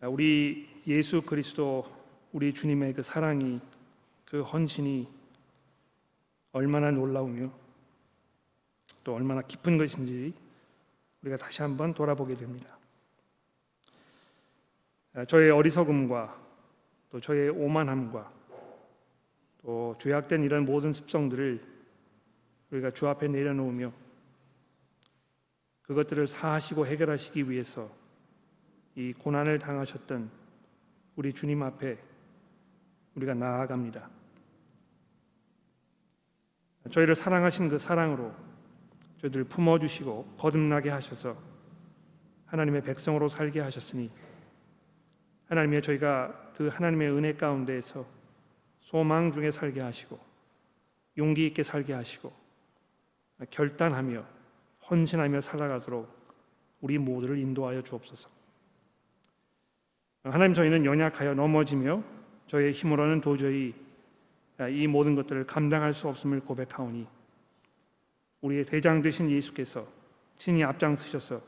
우리 0.03 0.69
예수 0.87 1.21
그리스도 1.21 1.85
우리 2.33 2.55
주님의 2.55 2.95
그 2.95 3.03
사랑이 3.03 3.61
그 4.25 4.43
헌신이 4.43 5.09
얼마나 6.53 6.93
놀라우며 6.93 7.51
또 9.03 9.15
얼마나 9.15 9.43
깊은 9.43 9.79
것인지 9.79 10.33
우리가 11.23 11.37
다시 11.37 11.61
한번 11.63 11.93
돌아보게 11.93 12.37
됩니다. 12.37 12.79
아, 15.15 15.25
저의 15.25 15.51
어리석음과 15.51 16.41
또 17.11 17.21
저의 17.21 17.51
오만함과 17.51 18.33
또 19.63 19.97
죄악된 19.99 20.45
이런 20.45 20.65
모든 20.65 20.93
습성들을 20.93 21.61
우리가 22.71 22.93
주 22.93 23.09
앞에 23.09 23.27
내려놓으며 23.27 23.93
그것들을 25.91 26.29
사하시고 26.29 26.87
해결하시기 26.87 27.51
위해서 27.51 27.91
이 28.95 29.13
고난을 29.13 29.59
당하셨던 29.59 30.31
우리 31.17 31.33
주님 31.33 31.65
앞에 31.65 31.99
우리가 33.17 33.35
나아갑니다. 33.35 34.09
저희를 36.93 37.17
사랑하신 37.17 37.71
그 37.71 37.79
사랑으로 37.81 38.33
저희들 39.21 39.43
품어주시고 39.43 40.37
거듭나게 40.39 40.91
하셔서 40.91 41.37
하나님의 42.47 42.85
백성으로 42.85 43.27
살게 43.27 43.59
하셨으니 43.59 44.13
하나님의 45.49 45.83
저희가 45.83 46.53
그 46.57 46.69
하나님의 46.69 47.11
은혜 47.11 47.35
가운데에서 47.35 48.07
소망 48.79 49.33
중에 49.33 49.51
살게 49.51 49.81
하시고 49.81 50.21
용기 51.19 51.49
있게 51.49 51.65
살게 51.65 51.95
하시고 51.95 52.33
결단하며 53.51 54.40
헌신하며 54.91 55.41
살아가도록 55.41 56.09
우리 56.81 56.99
모두를 56.99 57.39
인도하여 57.39 57.83
주옵소서. 57.83 58.29
하나님 60.25 60.53
저희는 60.53 60.85
연약하여 60.85 61.35
넘어지며 61.35 62.03
저희의 62.47 62.73
힘으로는 62.73 63.21
도저히 63.21 63.75
아, 64.59 64.69
이 64.69 64.87
모든 64.87 65.15
것들을 65.15 65.47
감당할 65.47 65.95
수 65.95 66.09
없음을 66.09 66.41
고백하오니 66.41 67.07
우리의 68.43 68.65
대장 68.65 69.01
되신 69.01 69.31
예수께서 69.31 69.87
친히 70.37 70.63
앞장서셔서 70.65 71.41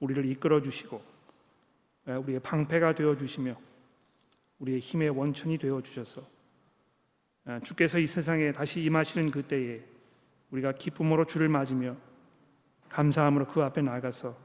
우리를 0.00 0.24
이끌어 0.26 0.60
주시고 0.60 1.00
아, 2.06 2.18
우리의 2.18 2.40
방패가 2.40 2.96
되어 2.96 3.16
주시며 3.16 3.56
우리의 4.58 4.80
힘의 4.80 5.10
원천이 5.10 5.58
되어 5.58 5.80
주셔서 5.82 6.22
아, 7.44 7.60
주께서 7.60 7.98
이 8.00 8.06
세상에 8.08 8.50
다시 8.50 8.82
임하시는 8.82 9.30
그때에 9.30 9.84
우리가 10.50 10.72
기쁨으로 10.72 11.24
주를 11.24 11.48
맞으며 11.48 11.96
감사함으로 12.92 13.46
그 13.46 13.62
앞에 13.62 13.82
나가서 13.82 14.36